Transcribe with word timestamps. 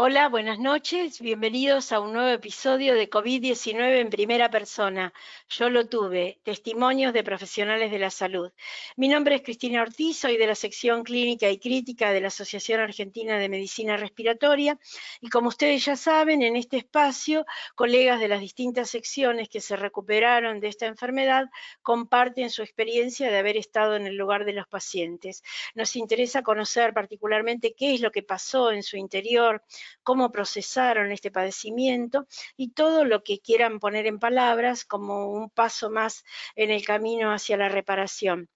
Hola, 0.00 0.28
buenas 0.28 0.60
noches. 0.60 1.20
Bienvenidos 1.20 1.90
a 1.90 1.98
un 1.98 2.12
nuevo 2.12 2.28
episodio 2.28 2.94
de 2.94 3.10
COVID-19 3.10 3.98
en 3.98 4.10
primera 4.10 4.48
persona. 4.48 5.12
Yo 5.48 5.70
lo 5.70 5.88
tuve, 5.88 6.38
testimonios 6.44 7.12
de 7.12 7.24
profesionales 7.24 7.90
de 7.90 7.98
la 7.98 8.10
salud. 8.10 8.52
Mi 8.94 9.08
nombre 9.08 9.34
es 9.34 9.42
Cristina 9.42 9.82
Ortiz, 9.82 10.16
soy 10.18 10.36
de 10.36 10.46
la 10.46 10.54
sección 10.54 11.02
clínica 11.02 11.50
y 11.50 11.58
crítica 11.58 12.12
de 12.12 12.20
la 12.20 12.28
Asociación 12.28 12.78
Argentina 12.78 13.38
de 13.38 13.48
Medicina 13.48 13.96
Respiratoria 13.96 14.78
y 15.20 15.30
como 15.30 15.48
ustedes 15.48 15.84
ya 15.84 15.96
saben, 15.96 16.42
en 16.42 16.54
este 16.54 16.76
espacio, 16.76 17.44
colegas 17.74 18.20
de 18.20 18.28
las 18.28 18.40
distintas 18.40 18.90
secciones 18.90 19.48
que 19.48 19.60
se 19.60 19.74
recuperaron 19.74 20.60
de 20.60 20.68
esta 20.68 20.86
enfermedad 20.86 21.46
comparten 21.82 22.50
su 22.50 22.62
experiencia 22.62 23.32
de 23.32 23.38
haber 23.38 23.56
estado 23.56 23.96
en 23.96 24.06
el 24.06 24.14
lugar 24.14 24.44
de 24.44 24.52
los 24.52 24.68
pacientes. 24.68 25.42
Nos 25.74 25.96
interesa 25.96 26.44
conocer 26.44 26.94
particularmente 26.94 27.74
qué 27.76 27.94
es 27.94 28.00
lo 28.00 28.12
que 28.12 28.22
pasó 28.22 28.70
en 28.70 28.84
su 28.84 28.96
interior, 28.96 29.60
cómo 30.02 30.30
procesaron 30.32 31.12
este 31.12 31.30
padecimiento 31.30 32.26
y 32.56 32.72
todo 32.72 33.04
lo 33.04 33.22
que 33.22 33.40
quieran 33.40 33.78
poner 33.78 34.06
en 34.06 34.18
palabras 34.18 34.84
como 34.84 35.30
un 35.30 35.50
paso 35.50 35.90
más 35.90 36.24
en 36.56 36.70
el 36.70 36.84
camino 36.84 37.32
hacia 37.32 37.56
la 37.56 37.68
reparación. 37.68 38.48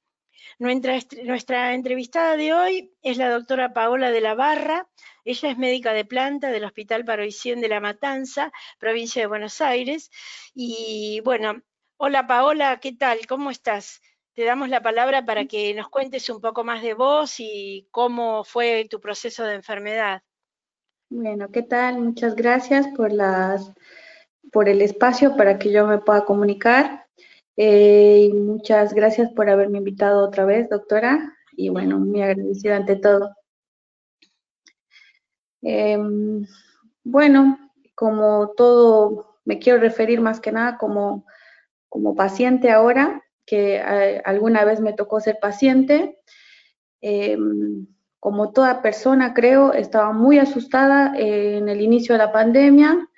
Nuestra, 0.59 1.75
entrevistada 1.75 2.37
de 2.37 2.53
hoy 2.53 2.95
es 3.03 3.17
la 3.17 3.31
doctora 3.31 3.73
Paola 3.73 4.11
de 4.11 4.21
la 4.21 4.35
Barra. 4.35 4.89
Ella 5.25 5.51
es 5.51 5.59
médica 5.59 5.93
de 5.93 6.05
planta 6.05 6.51
del 6.51 6.65
Hospital 6.65 7.05
Paroicien 7.05 7.61
de 7.61 7.69
La 7.69 7.81
Matanza, 7.81 8.53
provincia 8.79 9.23
de 9.23 9.27
Buenos 9.27 9.61
Aires. 9.61 10.11
Y 10.55 11.21
bueno, 11.25 11.62
hola 11.97 12.27
Paola, 12.27 12.81
¿qué 12.81 12.93
tal? 12.93 13.27
¿Cómo 13.27 13.51
estás? 13.51 14.01
Te 14.35 14.45
damos 14.45 14.69
la 14.69 14.83
palabra 14.83 15.25
para 15.25 15.47
que 15.47 15.75
nos 15.75 15.89
cuentes 15.89 16.29
un 16.31 16.41
poco 16.41 16.65
más 16.65 16.83
de 16.83 16.95
vos 16.95 17.35
y 17.39 17.89
cómo 17.91 18.45
fue 18.45 18.87
tu 18.89 19.01
proceso 19.01 19.45
de 19.45 19.55
enfermedad. 19.55 20.23
Bueno, 21.15 21.51
¿qué 21.51 21.62
tal? 21.62 22.01
Muchas 22.01 22.34
gracias 22.34 22.89
por 22.97 23.12
las 23.12 23.70
por 24.51 24.70
el 24.70 24.80
espacio 24.80 25.37
para 25.37 25.59
que 25.59 25.70
yo 25.70 25.87
me 25.87 25.98
pueda 25.98 26.25
comunicar. 26.25 27.06
Eh, 27.56 28.28
y 28.31 28.33
muchas 28.33 28.95
gracias 28.95 29.31
por 29.33 29.50
haberme 29.50 29.78
invitado 29.78 30.25
otra 30.25 30.47
vez, 30.47 30.70
doctora. 30.70 31.37
Y 31.55 31.69
bueno, 31.69 31.98
muy 31.98 32.22
agradecida 32.22 32.77
ante 32.77 32.97
todo. 32.97 33.31
Em, 35.61 36.47
bueno, 37.05 37.59
como 37.94 38.53
todo, 38.56 39.39
me 39.44 39.59
quiero 39.59 39.81
referir 39.81 40.22
más 40.22 40.41
que 40.41 40.50
nada 40.50 40.78
como, 40.78 41.27
como 41.91 42.15
paciente 42.15 42.70
ahora, 42.70 43.22
que 43.44 43.77
eh, 43.77 44.22
alguna 44.25 44.65
vez 44.65 44.81
me 44.81 44.94
tocó 44.94 45.20
ser 45.20 45.39
paciente. 45.41 46.19
Como 48.23 48.53
toda 48.53 48.83
persona, 48.83 49.34
creo, 49.34 49.73
estaba 49.73 50.12
muy 50.12 50.39
asustada 50.39 51.12
eh, 51.19 51.56
en 51.56 51.69
el 51.69 51.81
inicio 51.81 52.15
de 52.15 52.19
la 52.19 52.31
pandemia, 52.31 53.09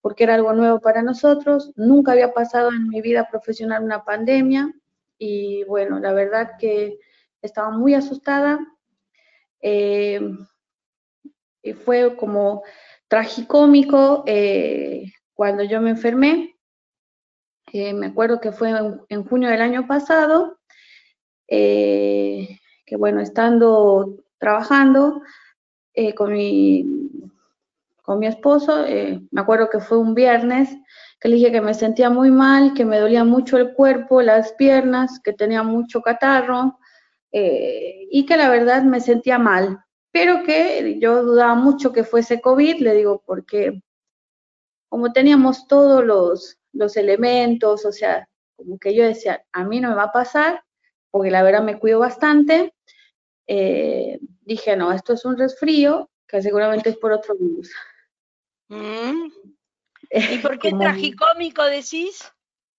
porque 0.00 0.24
era 0.24 0.34
algo 0.34 0.52
nuevo 0.52 0.80
para 0.80 1.00
nosotros. 1.00 1.70
Nunca 1.76 2.10
había 2.10 2.34
pasado 2.34 2.70
en 2.72 2.88
mi 2.88 3.00
vida 3.00 3.28
profesional 3.30 3.84
una 3.84 4.04
pandemia 4.04 4.74
y 5.16 5.62
bueno, 5.62 6.00
la 6.00 6.12
verdad 6.12 6.56
que 6.58 6.98
estaba 7.40 7.70
muy 7.70 7.94
asustada. 7.94 8.58
Eh, 9.60 10.20
y 11.62 11.72
fue 11.74 12.16
como 12.16 12.64
tragicómico 13.06 14.24
eh, 14.26 15.04
cuando 15.34 15.62
yo 15.62 15.80
me 15.80 15.90
enfermé. 15.90 16.56
me 17.72 18.06
acuerdo 18.06 18.40
que 18.40 18.50
fue 18.50 18.72
en, 19.08 19.24
junio 19.24 19.50
del 19.50 19.62
año 19.62 19.86
pasado, 19.86 20.58
que 21.46 22.96
bueno, 22.96 23.20
estando 23.20 24.16
trabajando 24.38 25.22
eh, 25.94 26.14
con, 26.14 26.32
mi, 26.32 26.86
con 28.02 28.18
mi 28.18 28.26
esposo. 28.26 28.84
Eh, 28.86 29.20
me 29.30 29.40
acuerdo 29.40 29.68
que 29.70 29.80
fue 29.80 29.98
un 29.98 30.14
viernes 30.14 30.70
que 31.20 31.28
le 31.28 31.36
dije 31.36 31.52
que 31.52 31.60
me 31.60 31.74
sentía 31.74 32.10
muy 32.10 32.30
mal, 32.30 32.74
que 32.74 32.84
me 32.84 32.98
dolía 32.98 33.24
mucho 33.24 33.56
el 33.58 33.74
cuerpo, 33.74 34.22
las 34.22 34.52
piernas, 34.52 35.20
que 35.22 35.32
tenía 35.32 35.62
mucho 35.62 36.00
catarro 36.00 36.78
eh, 37.32 38.06
y 38.10 38.24
que 38.24 38.36
la 38.36 38.48
verdad 38.48 38.84
me 38.84 39.00
sentía 39.00 39.38
mal, 39.38 39.84
pero 40.12 40.44
que 40.44 40.98
yo 41.00 41.22
dudaba 41.24 41.54
mucho 41.54 41.92
que 41.92 42.04
fuese 42.04 42.40
COVID, 42.40 42.80
le 42.80 42.94
digo, 42.94 43.22
porque 43.26 43.82
como 44.88 45.12
teníamos 45.12 45.66
todos 45.66 46.04
los, 46.04 46.58
los 46.72 46.96
elementos, 46.96 47.84
o 47.84 47.92
sea, 47.92 48.28
como 48.56 48.78
que 48.78 48.94
yo 48.94 49.04
decía, 49.04 49.44
a 49.52 49.64
mí 49.64 49.80
no 49.80 49.90
me 49.90 49.96
va 49.96 50.04
a 50.04 50.12
pasar, 50.12 50.62
porque 51.10 51.30
la 51.30 51.42
verdad 51.42 51.62
me 51.62 51.78
cuido 51.78 51.98
bastante, 51.98 52.74
eh, 53.48 54.20
dije, 54.42 54.76
no, 54.76 54.92
esto 54.92 55.14
es 55.14 55.24
un 55.24 55.38
resfrío, 55.38 56.10
que 56.26 56.42
seguramente 56.42 56.90
es 56.90 56.96
por 56.98 57.12
otro 57.12 57.34
virus. 57.34 57.72
Mm. 58.68 59.30
¿Y 60.10 60.38
por 60.38 60.58
qué 60.58 60.70
tragicómico 60.72 61.64
decís? 61.64 62.30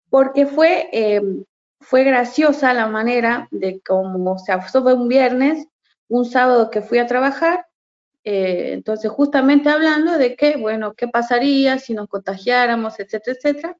Porque 0.09 0.45
fue, 0.45 0.89
em, 0.91 1.43
fue 1.81 2.03
graciosa 2.03 2.73
la 2.73 2.87
manera 2.87 3.47
de 3.51 3.81
cómo, 3.81 4.33
o 4.33 4.37
sea, 4.37 4.61
fue 4.61 4.93
un 4.93 5.07
viernes, 5.07 5.67
un 6.07 6.25
sábado 6.25 6.69
que 6.69 6.81
fui 6.81 6.99
a 6.99 7.07
trabajar, 7.07 7.65
eh, 8.23 8.73
entonces 8.73 9.09
justamente 9.11 9.69
hablando 9.69 10.17
de 10.17 10.35
que, 10.35 10.57
bueno, 10.57 10.93
qué 10.93 11.07
pasaría 11.07 11.79
si 11.79 11.93
nos 11.93 12.07
contagiáramos, 12.07 12.99
etcétera, 12.99 13.37
etcétera. 13.37 13.77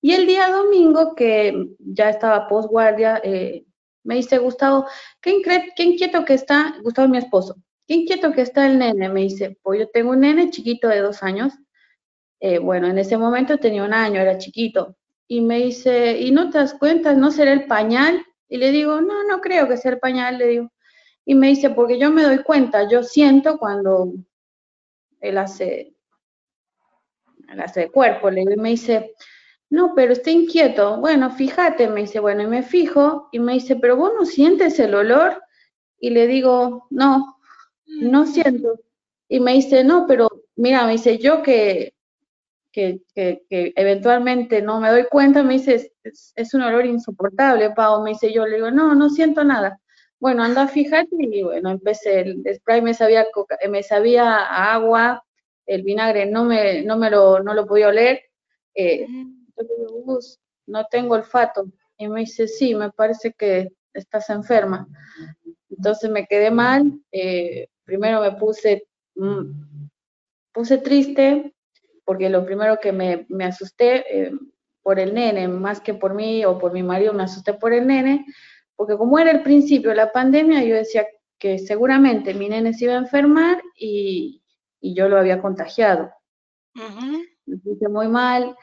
Y 0.00 0.12
el 0.12 0.26
día 0.26 0.50
domingo, 0.50 1.14
que 1.14 1.68
ya 1.78 2.10
estaba 2.10 2.48
postguardia, 2.48 3.20
eh, 3.24 3.64
me 4.04 4.16
dice 4.16 4.38
Gustavo, 4.38 4.86
¿qué, 5.20 5.32
inquieto 5.78 6.24
que 6.24 6.34
está, 6.34 6.76
Gustavo 6.82 7.08
mi 7.08 7.18
esposo, 7.18 7.56
qué 7.86 7.94
inquieto 7.94 8.32
que 8.32 8.42
está 8.42 8.66
el 8.66 8.78
nene, 8.78 9.08
me 9.08 9.22
dice, 9.22 9.58
pues 9.62 9.80
yo 9.80 9.88
tengo 9.88 10.10
un 10.10 10.20
nene 10.20 10.50
chiquito 10.50 10.88
de 10.88 11.00
dos 11.00 11.22
años, 11.22 11.52
eh, 12.40 12.58
bueno, 12.58 12.86
en 12.86 12.98
ese 12.98 13.16
momento 13.16 13.58
tenía 13.58 13.84
un 13.84 13.94
año, 13.94 14.20
era 14.20 14.38
chiquito, 14.38 14.96
y 15.26 15.40
me 15.40 15.58
dice, 15.58 16.20
¿y 16.20 16.30
no 16.30 16.50
te 16.50 16.58
das 16.58 16.74
cuenta, 16.74 17.14
no 17.14 17.30
será 17.30 17.52
el 17.52 17.66
pañal? 17.66 18.24
Y 18.48 18.58
le 18.58 18.70
digo, 18.70 19.00
no, 19.00 19.24
no 19.24 19.40
creo 19.40 19.68
que 19.68 19.76
sea 19.76 19.92
el 19.92 19.98
pañal, 19.98 20.38
le 20.38 20.46
digo. 20.46 20.72
Y 21.24 21.34
me 21.34 21.48
dice, 21.48 21.70
porque 21.70 21.98
yo 21.98 22.10
me 22.10 22.22
doy 22.22 22.42
cuenta, 22.42 22.88
yo 22.88 23.02
siento 23.02 23.58
cuando 23.58 24.12
él 25.20 25.38
hace, 25.38 25.94
cuerpo, 27.92 28.30
le 28.30 28.40
digo, 28.40 28.52
y 28.52 28.56
me 28.56 28.68
dice, 28.70 29.14
no, 29.74 29.92
pero 29.94 30.12
está 30.12 30.30
inquieto. 30.30 30.98
Bueno, 30.98 31.30
fíjate, 31.32 31.88
me 31.88 32.02
dice, 32.02 32.20
bueno, 32.20 32.42
y 32.42 32.46
me 32.46 32.62
fijo, 32.62 33.28
y 33.32 33.40
me 33.40 33.54
dice, 33.54 33.74
pero 33.74 33.96
vos 33.96 34.12
no 34.16 34.24
sientes 34.24 34.78
el 34.78 34.94
olor. 34.94 35.42
Y 35.98 36.10
le 36.10 36.28
digo, 36.28 36.86
no, 36.90 37.38
no 37.86 38.22
mm. 38.22 38.26
siento. 38.26 38.80
Y 39.28 39.40
me 39.40 39.54
dice, 39.54 39.82
no, 39.82 40.06
pero 40.06 40.28
mira, 40.54 40.86
me 40.86 40.92
dice, 40.92 41.18
yo 41.18 41.42
que, 41.42 41.94
que, 42.70 43.00
que, 43.16 43.42
eventualmente 43.74 44.62
no 44.62 44.78
me 44.78 44.90
doy 44.90 45.06
cuenta, 45.10 45.42
me 45.42 45.54
dice, 45.54 45.92
es, 46.04 46.54
un 46.54 46.62
olor 46.62 46.86
insoportable, 46.86 47.70
Pau. 47.70 48.00
Me 48.04 48.10
dice, 48.10 48.32
yo 48.32 48.46
le 48.46 48.56
digo, 48.56 48.70
no, 48.70 48.94
no 48.94 49.10
siento 49.10 49.42
nada. 49.42 49.80
Bueno, 50.20 50.44
anda, 50.44 50.68
fíjate, 50.68 51.08
y 51.18 51.42
bueno, 51.42 51.70
empecé, 51.70 52.20
el 52.20 52.44
spray 52.54 52.80
me 52.80 52.94
sabía, 52.94 53.26
me 53.68 53.82
sabía 53.82 54.44
agua, 54.72 55.24
el 55.66 55.82
vinagre 55.82 56.26
no 56.26 56.44
me, 56.44 56.82
no 56.82 56.96
me 56.96 57.10
lo, 57.10 57.40
no 57.42 57.54
lo 57.54 57.66
podía 57.66 57.88
oler. 57.88 58.22
Eh, 58.76 59.06
yo 59.56 59.64
le 59.78 59.98
digo, 59.98 60.18
no 60.66 60.86
tengo 60.90 61.14
olfato. 61.14 61.66
Y 61.98 62.08
me 62.08 62.20
dice, 62.20 62.48
sí, 62.48 62.74
me 62.74 62.90
parece 62.90 63.32
que 63.32 63.72
estás 63.92 64.30
enferma. 64.30 64.88
Entonces 65.70 66.10
me 66.10 66.26
quedé 66.26 66.50
mal. 66.50 67.00
Eh, 67.12 67.68
primero 67.84 68.20
me 68.20 68.32
puse, 68.32 68.86
mm, 69.14 69.86
puse 70.52 70.78
triste, 70.78 71.54
porque 72.04 72.28
lo 72.28 72.44
primero 72.44 72.78
que 72.80 72.92
me, 72.92 73.26
me 73.28 73.44
asusté 73.44 74.04
eh, 74.08 74.32
por 74.82 74.98
el 74.98 75.14
nene, 75.14 75.48
más 75.48 75.80
que 75.80 75.94
por 75.94 76.14
mí 76.14 76.44
o 76.44 76.58
por 76.58 76.72
mi 76.72 76.82
marido, 76.82 77.12
me 77.14 77.22
asusté 77.22 77.54
por 77.54 77.72
el 77.72 77.86
nene, 77.86 78.26
porque 78.76 78.96
como 78.96 79.18
era 79.18 79.30
el 79.30 79.42
principio 79.42 79.90
de 79.90 79.96
la 79.96 80.12
pandemia, 80.12 80.62
yo 80.62 80.74
decía 80.74 81.06
que 81.38 81.58
seguramente 81.58 82.34
mi 82.34 82.48
nene 82.48 82.74
se 82.74 82.84
iba 82.84 82.94
a 82.94 82.98
enfermar 82.98 83.62
y, 83.76 84.42
y 84.80 84.94
yo 84.94 85.08
lo 85.08 85.18
había 85.18 85.40
contagiado. 85.40 86.12
Me 87.46 87.56
puse 87.58 87.88
muy 87.88 88.08
mal, 88.08 88.56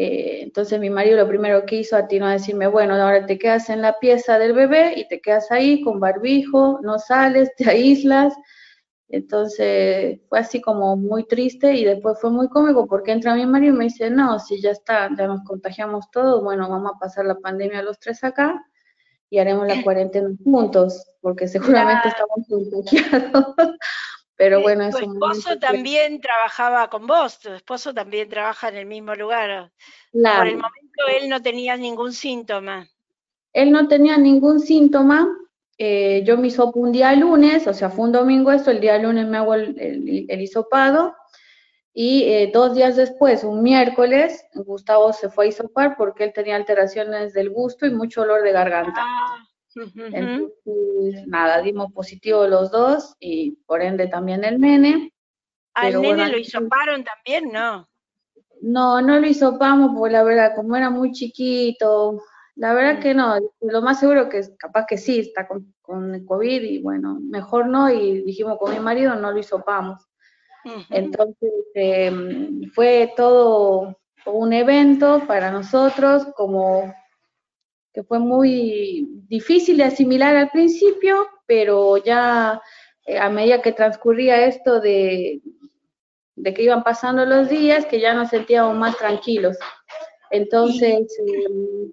eh, 0.00 0.42
entonces 0.44 0.78
mi 0.78 0.90
marido 0.90 1.16
lo 1.16 1.26
primero 1.26 1.66
que 1.66 1.80
hizo 1.80 1.96
atinó 1.96 2.26
a 2.26 2.32
decirme, 2.34 2.68
bueno, 2.68 2.94
ahora 2.94 3.26
te 3.26 3.36
quedas 3.36 3.68
en 3.68 3.82
la 3.82 3.98
pieza 3.98 4.38
del 4.38 4.52
bebé 4.52 4.92
y 4.96 5.08
te 5.08 5.20
quedas 5.20 5.50
ahí 5.50 5.82
con 5.82 5.98
barbijo, 5.98 6.78
no 6.84 7.00
sales, 7.00 7.50
te 7.56 7.68
aíslas. 7.68 8.32
Entonces 9.08 10.20
fue 10.28 10.38
así 10.38 10.60
como 10.60 10.96
muy 10.96 11.26
triste 11.26 11.74
y 11.74 11.84
después 11.84 12.20
fue 12.20 12.30
muy 12.30 12.48
cómico 12.48 12.86
porque 12.86 13.10
entra 13.10 13.34
mi 13.34 13.44
marido 13.44 13.74
y 13.74 13.78
me 13.78 13.84
dice, 13.86 14.08
no, 14.08 14.38
si 14.38 14.60
ya 14.62 14.70
está, 14.70 15.08
ya 15.18 15.26
nos 15.26 15.42
contagiamos 15.42 16.08
todos, 16.12 16.44
bueno, 16.44 16.68
vamos 16.68 16.92
a 16.94 16.98
pasar 17.00 17.24
la 17.24 17.34
pandemia 17.40 17.82
los 17.82 17.98
tres 17.98 18.22
acá 18.22 18.64
y 19.30 19.38
haremos 19.38 19.66
la 19.66 19.82
cuarentena 19.82 20.28
juntos, 20.44 21.10
porque 21.20 21.48
seguramente 21.48 22.08
estamos 22.08 22.46
contagiados. 22.48 23.54
Pero 24.38 24.62
bueno, 24.62 24.84
es 24.84 24.94
tu 24.94 25.00
esposo 25.00 25.58
también 25.58 26.20
trabajaba 26.20 26.88
con 26.88 27.08
vos, 27.08 27.40
tu 27.40 27.52
esposo 27.52 27.92
también 27.92 28.28
trabaja 28.28 28.68
en 28.68 28.76
el 28.76 28.86
mismo 28.86 29.12
lugar. 29.16 29.72
Por 30.12 30.46
el 30.46 30.54
momento 30.54 31.02
él 31.20 31.28
no 31.28 31.42
tenía 31.42 31.76
ningún 31.76 32.12
síntoma. 32.12 32.88
Él 33.52 33.72
no 33.72 33.88
tenía 33.88 34.16
ningún 34.16 34.60
síntoma. 34.60 35.28
Eh, 35.76 36.22
yo 36.24 36.38
me 36.38 36.46
hisopo 36.46 36.78
un 36.78 36.92
día 36.92 37.12
lunes, 37.14 37.66
o 37.66 37.74
sea, 37.74 37.90
fue 37.90 38.04
un 38.04 38.12
domingo 38.12 38.52
esto, 38.52 38.70
el 38.70 38.80
día 38.80 38.96
lunes 38.98 39.26
me 39.26 39.38
hago 39.38 39.54
el, 39.54 40.26
el, 40.28 40.40
hisopado 40.40 41.16
Y 41.92 42.22
eh, 42.24 42.50
dos 42.54 42.76
días 42.76 42.94
después, 42.94 43.42
un 43.42 43.60
miércoles, 43.60 44.44
Gustavo 44.54 45.12
se 45.12 45.30
fue 45.30 45.46
a 45.46 45.48
isopar 45.48 45.96
porque 45.96 46.22
él 46.22 46.32
tenía 46.32 46.54
alteraciones 46.54 47.32
del 47.32 47.50
gusto 47.50 47.86
y 47.86 47.90
mucho 47.90 48.22
olor 48.22 48.42
de 48.42 48.52
garganta. 48.52 49.00
Ah, 49.04 49.48
Entonces, 49.96 51.26
nada, 51.26 51.62
dimos 51.62 51.92
positivo 51.92 52.46
los 52.46 52.70
dos 52.70 53.14
y 53.20 53.52
por 53.66 53.82
ende 53.82 54.08
también 54.08 54.44
el 54.44 54.60
nene. 54.60 55.12
¿Al 55.74 56.00
nene 56.00 56.28
lo 56.28 56.38
hisoparon 56.38 57.04
también? 57.04 57.52
No. 57.52 57.88
No, 58.60 59.00
no 59.00 59.20
lo 59.20 59.26
hisopamos 59.26 59.92
porque 59.96 60.12
la 60.12 60.24
verdad, 60.24 60.52
como 60.56 60.74
era 60.76 60.90
muy 60.90 61.12
chiquito, 61.12 62.22
la 62.56 62.74
verdad 62.74 62.98
mm. 62.98 63.00
que 63.00 63.14
no, 63.14 63.36
lo 63.60 63.82
más 63.82 64.00
seguro 64.00 64.28
que 64.28 64.42
capaz 64.58 64.86
que 64.86 64.98
sí, 64.98 65.20
está 65.20 65.46
con, 65.46 65.74
con 65.80 66.14
el 66.14 66.24
COVID 66.24 66.62
y 66.62 66.82
bueno, 66.82 67.18
mejor 67.20 67.68
no, 67.68 67.88
y 67.88 68.22
dijimos 68.22 68.58
con 68.58 68.72
mi 68.72 68.80
marido 68.80 69.14
no 69.14 69.30
lo 69.30 69.38
hisopamos. 69.38 70.08
Entonces 70.90 71.52
em, 71.74 72.70
fue 72.72 73.12
todo 73.16 73.96
un 74.26 74.52
evento 74.52 75.22
para 75.26 75.50
nosotros, 75.50 76.26
como 76.36 76.92
que 77.92 78.02
fue 78.02 78.18
muy 78.18 79.06
difícil 79.28 79.76
de 79.78 79.84
asimilar 79.84 80.36
al 80.36 80.50
principio, 80.50 81.26
pero 81.46 81.96
ya 81.96 82.60
eh, 83.06 83.18
a 83.18 83.28
medida 83.30 83.62
que 83.62 83.72
transcurría 83.72 84.46
esto 84.46 84.80
de, 84.80 85.40
de 86.36 86.54
que 86.54 86.62
iban 86.62 86.82
pasando 86.82 87.24
los 87.24 87.48
días, 87.48 87.86
que 87.86 88.00
ya 88.00 88.14
nos 88.14 88.28
sentíamos 88.28 88.76
más 88.76 88.96
tranquilos. 88.96 89.56
Entonces... 90.30 91.06
Em, 91.18 91.92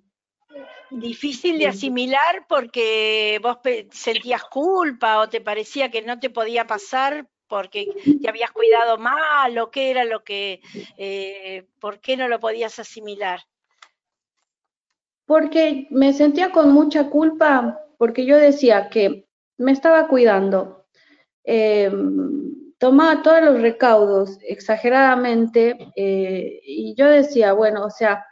difícil 0.91 1.57
de 1.57 1.67
asimilar 1.67 2.45
porque 2.47 3.39
vos 3.41 3.57
sentías 3.91 4.43
culpa 4.45 5.19
o 5.19 5.29
te 5.29 5.41
parecía 5.41 5.89
que 5.89 6.01
no 6.01 6.19
te 6.19 6.29
podía 6.29 6.67
pasar 6.67 7.27
porque 7.47 7.87
te 8.21 8.29
habías 8.29 8.51
cuidado 8.51 8.97
mal 8.97 9.57
o 9.57 9.71
qué 9.71 9.91
era 9.91 10.03
lo 10.03 10.23
que, 10.23 10.61
eh, 10.97 11.67
por 11.79 11.99
qué 11.99 12.17
no 12.17 12.27
lo 12.27 12.39
podías 12.39 12.79
asimilar. 12.79 13.41
Porque 15.25 15.87
me 15.89 16.13
sentía 16.13 16.51
con 16.51 16.71
mucha 16.71 17.09
culpa 17.09 17.79
porque 17.97 18.25
yo 18.25 18.37
decía 18.37 18.89
que 18.89 19.27
me 19.57 19.71
estaba 19.71 20.07
cuidando. 20.07 20.85
Em, 21.43 22.73
tomaba 22.77 23.21
todos 23.21 23.41
los 23.41 23.61
recaudos 23.61 24.37
exageradamente 24.41 25.77
eh, 25.95 26.59
y 26.63 26.95
yo 26.95 27.07
decía, 27.07 27.53
bueno, 27.53 27.85
o 27.85 27.89
sea, 27.89 28.25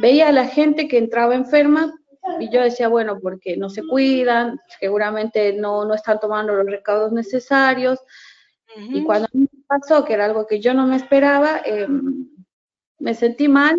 veía 0.00 0.28
a 0.28 0.32
la 0.32 0.46
gente 0.46 0.88
que 0.88 0.98
entraba 0.98 1.34
enferma 1.34 1.92
y 2.40 2.50
yo 2.50 2.62
decía, 2.62 2.88
bueno, 2.88 3.18
porque 3.20 3.56
no 3.56 3.68
se 3.68 3.82
cuidan, 3.86 4.58
seguramente 4.80 5.52
no, 5.52 5.84
no 5.84 5.94
están 5.94 6.20
tomando 6.20 6.54
los 6.54 6.66
recaudos 6.66 7.12
necesarios. 7.12 8.00
Y 8.76 9.04
cuando 9.04 9.28
me 9.32 9.46
pasó, 9.68 10.04
que 10.04 10.14
era 10.14 10.24
algo 10.24 10.46
que 10.46 10.58
yo 10.58 10.74
no 10.74 10.86
me 10.86 10.96
esperaba, 10.96 11.60
em, 11.64 12.28
me 12.98 13.14
sentí 13.14 13.46
mal 13.46 13.76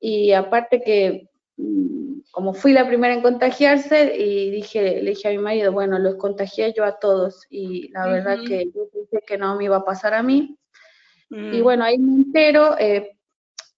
y 0.00 0.32
aparte 0.32 0.80
que 0.80 1.28
como 2.30 2.54
fui 2.54 2.72
la 2.72 2.86
primera 2.86 3.14
en 3.14 3.22
contagiarse 3.22 4.16
y 4.16 4.50
dije, 4.50 5.02
le 5.02 5.10
dije 5.10 5.28
a 5.28 5.32
mi 5.32 5.38
marido, 5.38 5.72
bueno, 5.72 5.98
los 5.98 6.14
contagié 6.14 6.72
yo 6.72 6.84
a 6.84 6.98
todos 6.98 7.46
y 7.50 7.88
la 7.88 8.06
verdad 8.06 8.38
que 8.46 8.66
yo 8.66 8.88
pensé 8.92 9.24
que 9.26 9.38
no 9.38 9.56
me 9.56 9.64
iba 9.64 9.76
a 9.76 9.84
pasar 9.84 10.14
a 10.14 10.22
mí. 10.22 10.56
Y 11.30 11.36
mm. 11.36 11.62
bueno, 11.62 11.84
ahí 11.84 11.98
me 11.98 12.22
entero 12.22 12.78
eh, 12.78 13.18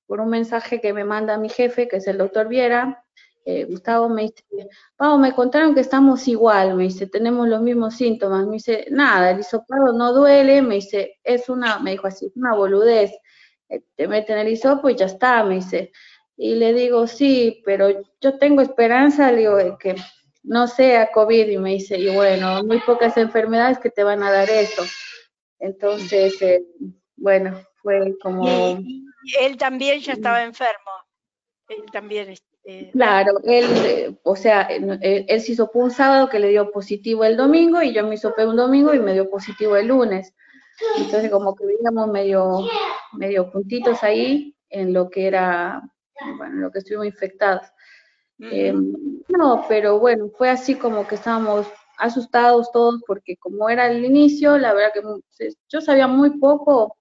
por 0.06 0.20
un 0.20 0.28
mensaje 0.28 0.80
que 0.80 0.92
me 0.92 1.04
manda 1.04 1.38
mi 1.38 1.48
jefe, 1.48 1.88
que 1.88 1.96
es 1.96 2.06
el 2.06 2.18
doctor 2.18 2.48
Viera, 2.48 3.02
eh, 3.44 3.64
Gustavo 3.64 4.08
me 4.08 4.22
dice, 4.22 4.44
Pau, 4.96 5.18
me 5.18 5.32
contaron 5.32 5.74
que 5.74 5.80
estamos 5.80 6.28
igual, 6.28 6.74
me 6.74 6.84
dice, 6.84 7.06
tenemos 7.06 7.48
los 7.48 7.62
mismos 7.62 7.94
síntomas, 7.94 8.46
me 8.46 8.54
dice, 8.54 8.86
nada, 8.90 9.30
el 9.30 9.40
hisopado 9.40 9.92
no 9.92 10.12
duele, 10.12 10.60
me 10.62 10.76
dice, 10.76 11.18
es 11.24 11.48
una, 11.48 11.78
me 11.78 11.92
dijo 11.92 12.06
así, 12.06 12.26
es 12.26 12.36
una 12.36 12.54
boludez, 12.54 13.10
eh, 13.70 13.82
te 13.96 14.06
meten 14.06 14.38
el 14.38 14.48
hisopo 14.48 14.90
y 14.90 14.96
ya 14.96 15.06
está, 15.06 15.42
me 15.44 15.56
dice, 15.56 15.90
y 16.42 16.54
le 16.54 16.72
digo, 16.72 17.06
sí, 17.06 17.60
pero 17.66 18.02
yo 18.18 18.38
tengo 18.38 18.62
esperanza, 18.62 19.30
le 19.30 19.40
digo, 19.40 19.76
que 19.78 19.94
no 20.42 20.66
sea 20.68 21.12
COVID, 21.12 21.46
y 21.46 21.58
me 21.58 21.72
dice, 21.72 21.98
y 21.98 22.08
bueno, 22.08 22.64
muy 22.64 22.80
pocas 22.80 23.18
enfermedades 23.18 23.78
que 23.78 23.90
te 23.90 24.02
van 24.02 24.22
a 24.22 24.32
dar 24.32 24.48
eso. 24.48 24.82
Entonces, 25.58 26.40
eh, 26.40 26.64
bueno, 27.14 27.60
fue 27.82 28.16
como... 28.22 28.48
Y, 28.80 29.04
él 29.38 29.58
también 29.58 30.00
ya 30.00 30.14
estaba 30.14 30.42
enfermo, 30.42 30.90
él 31.68 31.84
también 31.92 32.34
eh, 32.64 32.90
claro, 32.90 33.32
él, 33.44 33.66
eh, 33.84 34.16
o 34.22 34.34
sea, 34.34 34.62
él, 34.62 35.40
se 35.42 35.52
hizo 35.52 35.70
un 35.74 35.90
sábado 35.90 36.30
que 36.30 36.38
le 36.38 36.48
dio 36.48 36.70
positivo 36.70 37.26
el 37.26 37.36
domingo 37.36 37.82
y 37.82 37.92
yo 37.92 38.06
me 38.06 38.14
hizo 38.14 38.34
un 38.38 38.56
domingo 38.56 38.94
y 38.94 38.98
me 38.98 39.12
dio 39.12 39.28
positivo 39.28 39.76
el 39.76 39.88
lunes. 39.88 40.32
Entonces 40.96 41.30
como 41.30 41.54
que 41.54 41.66
vivíamos 41.66 42.08
medio, 42.08 42.60
medio 43.12 43.50
juntitos 43.50 44.02
ahí 44.02 44.56
en 44.70 44.94
lo 44.94 45.10
que 45.10 45.26
era, 45.26 45.82
bueno, 46.36 46.54
en 46.54 46.60
lo 46.62 46.70
que 46.70 46.78
estuvimos 46.78 47.06
infectados. 47.06 47.66
Em, 48.38 48.94
no, 49.28 49.64
pero 49.68 49.98
bueno, 49.98 50.30
fue 50.36 50.48
así 50.48 50.74
como 50.74 51.06
que 51.06 51.16
estábamos 51.16 51.66
asustados 51.98 52.72
todos 52.72 53.02
porque 53.06 53.36
como 53.36 53.68
era 53.68 53.86
el 53.86 54.04
inicio, 54.04 54.56
la 54.56 54.72
verdad 54.72 54.92
que 54.94 55.02
yo 55.68 55.80
sabía 55.82 56.06
muy 56.06 56.38
poco, 56.38 56.96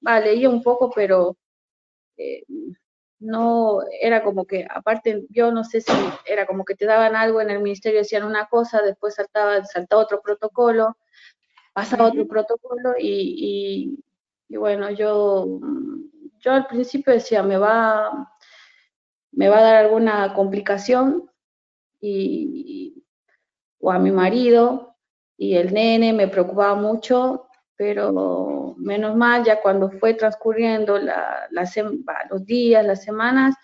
vale, 0.00 0.32
leía 0.32 0.50
un 0.50 0.62
poco, 0.62 0.90
pero 0.92 1.36
no 3.20 3.80
era 4.00 4.22
como 4.22 4.46
que, 4.46 4.66
aparte, 4.68 5.26
yo 5.28 5.52
no 5.52 5.62
sé 5.62 5.82
si 5.82 5.92
era 6.24 6.46
como 6.46 6.64
que 6.64 6.74
te 6.74 6.86
daban 6.86 7.14
algo 7.14 7.40
en 7.40 7.50
el 7.50 7.60
ministerio, 7.60 8.00
decían 8.00 8.24
una 8.24 8.46
cosa, 8.46 8.82
después 8.82 9.14
saltaba, 9.14 9.62
saltaba 9.64 10.02
otro 10.02 10.22
protocolo, 10.22 10.96
pasaba 11.74 12.06
otro 12.06 12.26
protocolo 12.26 12.94
y, 12.98 13.98
y, 14.48 14.56
bueno, 14.56 14.90
yo, 14.90 15.60
yo 16.38 16.52
al 16.52 16.66
principio 16.66 17.12
decía, 17.12 17.42
me 17.42 17.58
va, 17.58 18.32
me 19.32 19.48
va 19.48 19.58
a 19.58 19.62
dar 19.62 19.76
alguna 19.76 20.34
complicación 20.34 21.30
y, 22.00 23.04
o 23.78 23.90
a 23.90 23.98
mi 23.98 24.10
marido 24.10 24.96
y 25.36 25.54
el 25.54 25.72
nene 25.72 26.12
me 26.12 26.28
preocupaba 26.28 26.74
mucho 26.74 27.46
pero 27.76 28.74
menos 28.76 29.16
mal, 29.16 29.42
ya 29.42 29.62
cuando 29.62 29.90
fue 29.90 30.12
transcurriendo 30.12 30.98
la, 30.98 31.48
los 32.28 32.44
días, 32.44 32.84
las 32.84 33.02
semanas, 33.02 33.54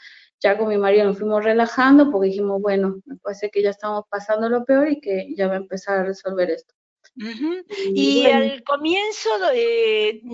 ya 0.40 0.56
con 0.56 0.68
mi 0.68 0.78
marido 0.78 1.04
nos 1.04 1.18
fuimos 1.18 1.44
relajando 1.44 2.10
porque 2.10 2.28
dijimos, 2.28 2.62
bueno, 2.62 3.02
me 3.04 3.16
parece 3.16 3.50
que 3.50 3.62
ya 3.62 3.68
estamos 3.68 4.04
pasando 4.08 4.48
lo 4.48 4.64
peor 4.64 4.88
y 4.88 5.00
que 5.00 5.34
ya 5.36 5.48
va 5.48 5.54
a 5.54 5.58
empezar 5.58 5.98
a 5.98 6.04
resolver 6.04 6.48
esto. 6.48 6.75
Y, 7.94 8.26
al 8.26 8.62
comienzo, 8.62 9.30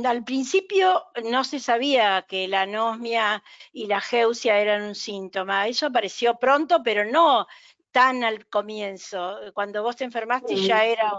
al 0.04 0.24
principio 0.24 1.04
no 1.30 1.44
se 1.44 1.60
sabía 1.60 2.24
que 2.28 2.48
la 2.48 2.62
anosmia 2.62 3.42
y 3.72 3.86
la 3.86 4.00
geusia 4.00 4.58
eran 4.58 4.82
un 4.82 4.94
síntoma. 4.94 5.68
Eso 5.68 5.86
apareció 5.86 6.38
pronto, 6.38 6.82
pero 6.82 7.04
no 7.04 7.46
tan 7.92 8.24
al 8.24 8.46
comienzo. 8.46 9.36
Cuando 9.54 9.82
vos 9.82 9.96
te 9.96 10.04
enfermaste 10.04 10.56
ya 10.56 10.84
era, 10.84 11.12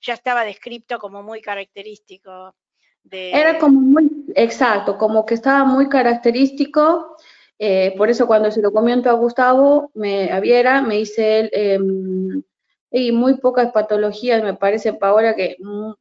ya 0.00 0.14
estaba 0.14 0.44
descrito 0.44 0.98
como 0.98 1.22
muy 1.22 1.42
característico. 1.42 2.54
De... 3.02 3.32
Era 3.32 3.58
como 3.58 3.80
muy, 3.80 4.26
exacto, 4.34 4.96
como 4.96 5.26
que 5.26 5.34
estaba 5.34 5.64
muy 5.64 5.88
característico. 5.88 7.16
Eh, 7.58 7.92
por 7.98 8.08
eso 8.08 8.26
cuando 8.26 8.50
se 8.50 8.62
lo 8.62 8.72
comento 8.72 9.10
a 9.10 9.14
Gustavo, 9.14 9.90
me, 9.94 10.30
a 10.32 10.40
Viera, 10.40 10.80
me 10.80 10.96
dice 10.96 11.40
él, 11.40 11.50
em, 11.52 12.42
y 12.90 13.12
muy 13.12 13.38
pocas 13.38 13.72
patologías, 13.72 14.42
me 14.42 14.54
parece, 14.54 14.92
Paola, 14.92 15.34
que 15.34 15.56
mm, 15.58 15.92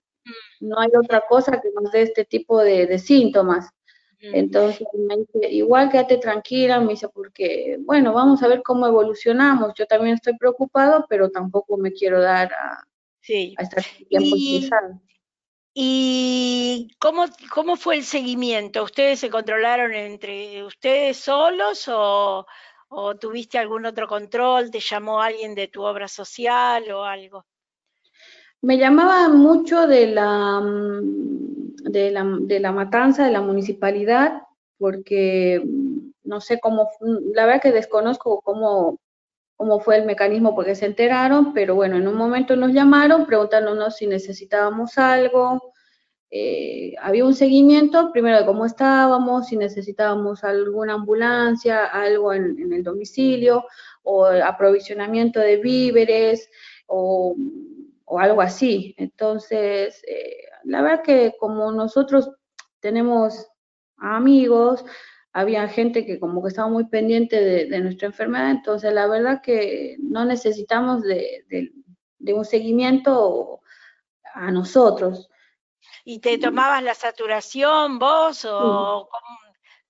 no 0.61 0.79
hay 0.79 0.89
otra 0.97 1.23
cosa 1.27 1.61
que 1.61 1.69
nos 1.73 1.91
dé 1.91 2.03
este 2.03 2.25
tipo 2.25 2.59
de 2.59 2.97
síntomas. 2.99 3.69
Entonces 4.21 4.85
me 4.93 5.17
dice, 5.17 5.49
igual 5.51 5.89
quédate 5.89 6.17
tranquila, 6.17 6.79
me 6.81 6.91
dice, 6.91 7.07
porque, 7.07 7.77
bueno, 7.79 8.13
vamos 8.13 8.43
a 8.43 8.47
ver 8.47 8.61
cómo 8.63 8.85
evolucionamos. 8.85 9.73
Yo 9.75 9.85
también 9.85 10.15
estoy 10.15 10.37
preocupado, 10.37 11.05
pero 11.07 11.29
tampoco 11.29 11.77
me 11.77 11.93
quiero 11.93 12.21
dar 12.21 12.51
a, 12.53 12.83
estar 13.21 13.83
tiempo 14.09 14.35
y, 14.35 14.69
¿Y 15.73 16.89
cómo, 16.99 17.25
cómo 17.53 17.77
fue 17.77 17.97
el 17.97 18.03
seguimiento? 18.03 18.83
¿Ustedes 18.83 19.19
se 19.19 19.29
controlaron 19.29 19.93
entre 19.93 20.63
ustedes 20.65 21.17
solos 21.17 21.87
o, 21.87 22.45
o 22.89 23.15
tuviste 23.15 23.57
algún 23.57 23.85
otro 23.85 24.07
control? 24.07 24.69
¿Te 24.69 24.79
llamó 24.79 25.21
alguien 25.21 25.55
de 25.55 25.67
tu 25.67 25.83
obra 25.83 26.07
social 26.07 26.91
o 26.91 27.03
algo? 27.03 27.45
Me 28.61 28.77
llamaba 28.77 29.29
mucho 29.29 29.87
de 29.87 30.07
la 30.07 30.59
mm, 30.59 31.39
de 31.83 32.11
la, 32.11 32.25
de 32.41 32.59
la 32.59 32.71
matanza 32.71 33.25
de 33.25 33.31
la 33.31 33.41
municipalidad, 33.41 34.43
porque 34.77 35.63
no 36.23 36.41
sé 36.41 36.59
cómo, 36.59 36.89
la 37.33 37.45
verdad 37.45 37.61
que 37.61 37.71
desconozco 37.71 38.41
cómo, 38.41 38.99
cómo 39.55 39.79
fue 39.79 39.97
el 39.97 40.05
mecanismo 40.05 40.55
porque 40.55 40.75
se 40.75 40.85
enteraron, 40.85 41.53
pero 41.53 41.75
bueno, 41.75 41.97
en 41.97 42.07
un 42.07 42.15
momento 42.15 42.55
nos 42.55 42.71
llamaron 42.71 43.25
preguntándonos 43.25 43.97
si 43.97 44.07
necesitábamos 44.07 44.97
algo. 44.97 45.68
Eh, 46.31 46.93
había 47.01 47.25
un 47.25 47.33
seguimiento, 47.33 48.11
primero 48.11 48.39
de 48.39 48.45
cómo 48.45 48.65
estábamos, 48.65 49.47
si 49.47 49.57
necesitábamos 49.57 50.43
alguna 50.43 50.93
ambulancia, 50.93 51.85
algo 51.85 52.33
en, 52.33 52.71
el 52.71 52.83
domicilio, 52.83 53.65
o 54.03 54.25
aprovisionamiento 54.25 55.39
de 55.39 55.57
víveres, 55.57 56.49
o, 56.87 57.35
algo 58.19 58.41
así. 58.41 58.95
Entonces, 58.97 60.01
eh, 60.07 60.37
la 60.63 60.81
verdad 60.81 61.03
que 61.03 61.33
como 61.39 61.71
nosotros 61.71 62.29
tenemos 62.79 63.47
amigos, 63.97 64.83
había 65.33 65.67
gente 65.67 66.05
que 66.05 66.19
como 66.19 66.41
que 66.41 66.49
estaba 66.49 66.69
muy 66.69 66.85
pendiente 66.85 67.67
de, 67.67 67.79
nuestra 67.79 68.07
enfermedad, 68.07 68.51
entonces 68.51 68.93
la 68.93 69.07
verdad 69.07 69.41
que 69.41 69.97
no 69.99 70.25
necesitamos 70.25 71.03
de, 71.03 71.45
un 72.33 72.45
seguimiento 72.45 73.61
a 74.33 74.51
nosotros. 74.51 75.29
¿Y 76.11 76.17
te 76.17 76.39
tomabas 76.39 76.81
la 76.81 76.95
saturación 76.95 77.99
vos 77.99 78.43
o 78.43 79.07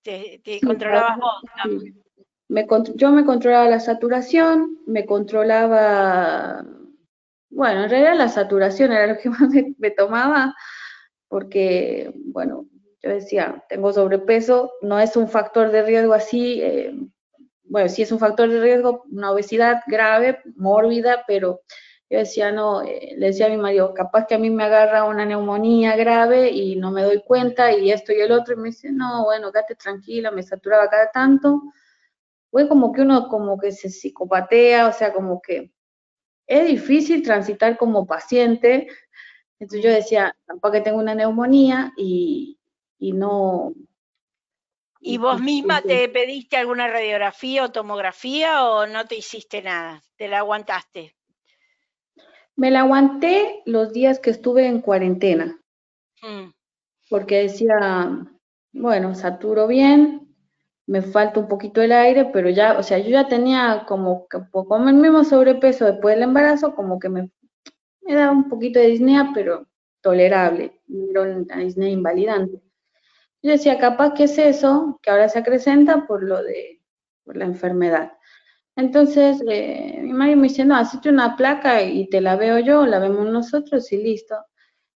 te, 0.02 0.42
controlabas 0.62 1.18
vos? 1.18 2.94
yo 2.96 3.12
me 3.12 3.24
controlaba 3.24 3.70
la 3.70 3.80
saturación, 3.80 4.80
me 4.86 5.06
controlaba, 5.06 6.66
bueno, 7.50 7.84
en 7.86 7.90
realidad 7.90 8.18
la 8.18 8.28
saturación 8.28 8.92
era 8.92 9.08
lo 9.08 9.18
que 9.18 9.30
más 9.30 9.50
me 9.78 9.92
tomaba, 9.92 10.54
porque, 11.30 12.12
bueno, 12.14 12.66
yo 13.02 13.12
decía, 13.12 13.64
tengo 13.70 13.94
sobrepeso, 13.94 14.74
no 14.82 15.00
es 15.00 15.16
un 15.16 15.30
factor 15.30 15.72
de 15.72 15.84
riesgo 15.84 16.12
así, 16.12 16.62
eh, 16.62 17.00
bueno, 17.64 17.88
sí 17.88 18.02
es 18.02 18.12
un 18.12 18.20
factor 18.20 18.50
de 18.50 18.60
riesgo, 18.60 19.06
una 19.10 19.32
obesidad 19.32 19.84
grave, 19.88 20.42
mórbida, 20.58 21.24
pero 21.28 21.62
yo 22.10 22.18
decía, 22.18 22.51
no, 22.51 22.82
eh, 22.82 23.13
le 23.18 23.28
decía 23.28 23.46
a 23.46 23.50
mi 23.50 23.58
marido, 23.58 23.94
capaz 23.94 24.25
que 24.25 24.34
a 24.34 24.39
mí 24.39 24.50
me 24.50 24.63
agarra 24.63 25.04
una 25.04 25.25
neumonía 25.25 25.96
grave 25.96 26.50
y 26.50 26.75
no 26.75 26.89
me 26.89 27.04
doy 27.04 27.22
cuenta 27.22 27.72
y 27.72 27.92
esto 27.92 28.12
y 28.12 28.20
el 28.20 28.32
otro, 28.32 28.56
y 28.56 28.58
me 28.58 28.70
dice, 28.70 28.92
no, 28.92 29.25
bueno, 29.25 29.51
quédate 29.51 29.75
tranquila, 29.75 30.32
me 30.32 30.42
saturaba 30.42 30.89
cada 30.89 31.12
tanto. 31.12 31.62
Fue 32.50 32.68
como 32.68 32.92
que 32.92 33.01
uno 33.01 33.28
como 33.28 33.60
que 33.60 33.72
se 33.72 33.89
psicopatea, 33.89 34.88
o 34.88 34.92
sea, 34.92 35.13
como 35.13 35.39
que 35.39 35.72
es 36.48 36.68
difícil 36.68 37.22
transitar 37.22 37.78
como 37.78 38.08
paciente. 38.08 38.88
Entonces 39.60 39.84
yo 39.84 39.92
decía, 39.92 40.36
capaz 40.48 40.72
que 40.72 40.82
tengo 40.82 40.98
una 40.98 41.13
neumonía 41.13 41.94
y, 41.96 42.58
y 42.98 43.12
no... 43.12 43.74
¿Y 45.00 45.18
vos 45.18 45.39
misma 45.39 45.82
te 45.82 46.10
pediste 46.10 46.58
alguna 46.58 46.88
radiografía 46.88 47.63
o 47.63 47.72
tomografía 47.72 48.66
o 48.66 48.88
no 48.88 49.06
te 49.06 49.16
hiciste 49.16 49.62
nada? 49.62 50.01
¿Te 50.18 50.28
la 50.28 50.39
aguantaste? 50.39 51.16
Me 52.60 52.72
la 52.72 52.82
aguanté 52.82 53.63
los 53.66 53.94
días 53.94 54.20
que 54.20 54.32
estuve 54.32 54.68
en 54.68 54.82
cuarentena. 54.82 55.58
Mm. 56.22 56.51
Porque 57.10 57.44
decía, 57.44 58.28
bueno, 58.74 59.16
saturo 59.16 59.66
bien, 59.66 60.36
me 60.86 61.01
falta 61.01 61.39
un 61.39 61.48
poquito 61.48 61.82
el 61.82 61.94
aire, 61.94 62.25
pero 62.34 62.50
ya, 62.50 62.78
o 62.78 62.84
sea, 62.84 62.98
yo 62.98 63.12
ya 63.12 63.30
tenía 63.30 63.86
como 63.88 64.28
que 64.28 64.39
como 64.51 64.89
el 64.89 64.96
mismo 64.96 65.24
sobrepeso 65.24 65.86
después 65.86 66.16
del 66.16 66.24
embarazo, 66.24 66.75
como 66.75 67.00
que 67.00 67.08
me, 67.08 67.32
me 68.01 68.13
daba 68.13 68.34
un 68.34 68.50
poquito 68.50 68.78
de 68.78 68.88
disnea, 68.88 69.32
pero 69.34 69.66
tolerable, 70.01 70.82
no 70.88 71.22
una 71.22 71.58
disnea 71.60 71.89
invalidante. 71.89 72.62
Yo 73.42 73.51
decía, 73.51 73.80
capaz 73.80 74.16
que 74.16 74.25
es 74.25 74.38
eso, 74.38 75.00
que 75.01 75.10
ahora 75.10 75.30
se 75.30 75.39
acrecenta 75.39 76.06
por 76.06 76.24
lo 76.24 76.44
de 76.44 76.82
por 77.24 77.38
la 77.38 77.46
enfermedad. 77.46 78.19
Entonces, 78.79 79.43
eh, 79.50 80.00
mi 80.01 80.13
marido 80.13 80.38
me 80.38 80.48
dice, 80.48 80.63
no, 80.63 80.74
hazte 80.74 81.09
una 81.09 81.36
placa 81.36 81.81
y 81.83 82.07
te 82.07 82.21
la 82.21 82.38
veo 82.38 82.59
yo, 82.59 82.86
la 82.86 83.00
vemos 83.00 83.27
nosotros 83.27 83.91
y 83.91 83.98
listo. 83.98 84.36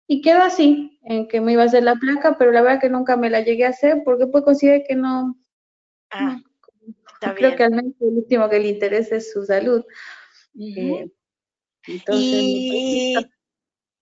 Y 0.06 0.20
quedó 0.20 0.42
así, 0.42 0.98
en 1.04 1.26
que 1.28 1.40
me 1.40 1.52
iba 1.52 1.62
a 1.62 1.66
hacer 1.66 1.84
la 1.84 1.94
placa, 1.94 2.36
pero 2.36 2.52
la 2.52 2.60
verdad 2.60 2.80
que 2.80 2.90
nunca 2.90 3.16
me 3.16 3.30
la 3.30 3.40
llegué 3.40 3.64
a 3.64 3.70
hacer 3.70 4.02
porque 4.04 4.26
pues 4.26 4.44
consideré 4.44 4.84
que 4.86 4.96
no. 4.96 5.34
Ah, 6.10 6.38
creo 7.34 7.56
que 7.56 7.62
al 7.62 7.70
menos 7.70 7.94
el 8.00 8.18
último 8.18 8.50
que 8.50 8.58
le 8.58 8.68
interesa 8.68 9.16
es 9.16 9.32
su 9.32 9.46
salud. 9.46 9.82
Eh, 10.58 11.10
y, 12.12 13.14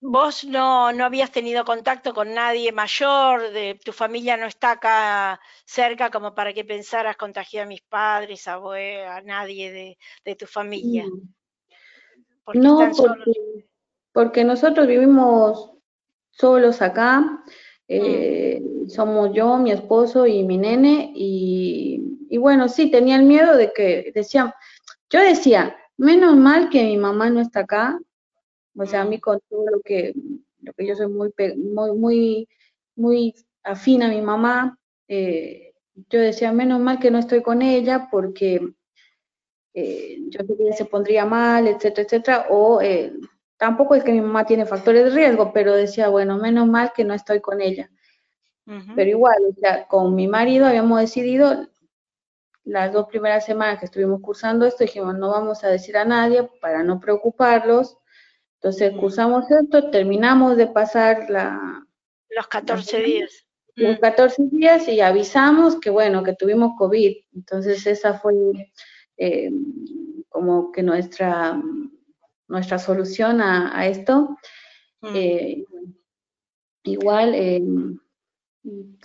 vos 0.01 0.45
no, 0.45 0.91
no 0.93 1.05
habías 1.05 1.31
tenido 1.31 1.65
contacto 1.65 2.13
con 2.13 2.33
nadie 2.33 2.71
mayor, 2.71 3.51
de 3.51 3.79
tu 3.83 3.91
familia 3.91 4.37
no 4.37 4.45
está 4.45 4.71
acá 4.71 5.39
cerca 5.65 6.09
como 6.09 6.33
para 6.33 6.53
que 6.53 6.63
pensaras 6.63 7.17
contagiar 7.17 7.65
a 7.65 7.67
mis 7.67 7.81
padres, 7.81 8.47
a, 8.47 8.55
a 8.55 9.21
nadie 9.21 9.97
de, 10.23 10.35
tu 10.35 10.45
familia. 10.45 11.05
no, 12.53 12.91
porque, 14.11 14.43
nosotros 14.43 14.87
vivimos 14.87 15.71
solos 16.31 16.81
acá, 16.81 17.19
mm. 17.19 17.37
eh, 17.87 18.61
somos 18.87 19.31
yo, 19.33 19.57
mi 19.57 19.71
esposo 19.71 20.25
y 20.25 20.43
mi 20.43 20.57
nene, 20.57 21.11
y, 21.13 22.01
y 22.29 22.37
bueno, 22.37 22.69
sí, 22.69 22.89
tenía 22.89 23.17
el 23.17 23.23
miedo 23.23 23.55
de 23.55 23.71
que, 23.73 24.11
decía, 24.15 24.55
yo 25.09 25.19
decía, 25.21 25.75
menos 25.97 26.35
mal 26.37 26.69
que 26.69 26.83
mi 26.83 26.97
mamá 26.97 27.29
no 27.29 27.41
está 27.41 27.61
acá, 27.61 27.99
o 28.79 28.85
sea, 28.85 29.01
a 29.01 29.05
mí 29.05 29.19
con 29.19 29.39
todo 29.49 29.65
lo 29.69 29.81
que, 29.81 30.13
lo 30.61 30.73
que 30.73 30.87
yo 30.87 30.95
soy 30.95 31.07
muy, 31.07 31.33
muy, 31.57 31.91
muy, 31.91 32.49
muy 32.95 33.35
afín 33.63 34.03
a 34.03 34.07
mi 34.07 34.21
mamá, 34.21 34.77
eh, 35.07 35.73
yo 36.09 36.19
decía, 36.19 36.53
menos 36.53 36.79
mal 36.79 36.99
que 36.99 37.11
no 37.11 37.19
estoy 37.19 37.41
con 37.41 37.61
ella 37.61 38.07
porque 38.09 38.61
eh, 39.73 40.17
yo 40.29 40.39
sé 40.39 40.57
que 40.57 40.63
ella 40.63 40.73
se 40.73 40.85
pondría 40.85 41.25
mal, 41.25 41.67
etcétera, 41.67 42.03
etcétera, 42.03 42.45
o 42.49 42.81
eh, 42.81 43.13
tampoco 43.57 43.95
es 43.95 44.03
que 44.03 44.13
mi 44.13 44.21
mamá 44.21 44.45
tiene 44.45 44.65
factores 44.65 45.05
de 45.05 45.09
riesgo, 45.09 45.51
pero 45.51 45.75
decía, 45.75 46.07
bueno, 46.07 46.37
menos 46.37 46.67
mal 46.67 46.93
que 46.95 47.03
no 47.03 47.13
estoy 47.13 47.41
con 47.41 47.61
ella. 47.61 47.89
Pero 48.95 49.09
igual, 49.09 49.37
o 49.49 49.53
sea, 49.59 49.87
con 49.87 50.13
mi 50.13 50.27
marido 50.27 50.67
habíamos 50.67 50.99
decidido 50.99 51.67
las 52.63 52.93
dos 52.93 53.07
primeras 53.07 53.43
semanas 53.43 53.79
que 53.79 53.85
estuvimos 53.85 54.21
cursando 54.21 54.65
esto, 54.67 54.83
dijimos, 54.83 55.17
no 55.17 55.31
vamos 55.31 55.63
a 55.63 55.69
decir 55.69 55.97
a 55.97 56.05
nadie 56.05 56.47
para 56.61 56.83
no 56.83 56.99
preocuparlos, 56.99 57.97
entonces 58.61 58.93
cursamos 58.99 59.49
esto, 59.49 59.89
terminamos 59.89 60.57
de 60.57 60.67
pasar 60.67 61.29
la... 61.29 61.87
Los 62.29 62.47
14 62.47 63.01
días. 63.01 63.47
Los 63.75 63.99
14 63.99 64.49
días 64.51 64.85
y 64.89 64.99
avisamos 64.99 65.79
que 65.79 65.89
bueno, 65.89 66.23
que 66.23 66.35
tuvimos 66.35 66.73
COVID. 66.77 67.15
Entonces 67.35 67.87
esa 67.87 68.19
fue 68.19 68.33
eh, 69.15 69.49
como 70.27 70.73
que 70.73 70.83
nuestra, 70.83 71.61
nuestra 72.49 72.79
solución 72.79 73.39
a, 73.39 73.87
esto. 73.87 74.37
Eh, 75.13 75.63
igual... 76.83 77.33
Eh, 77.33 77.63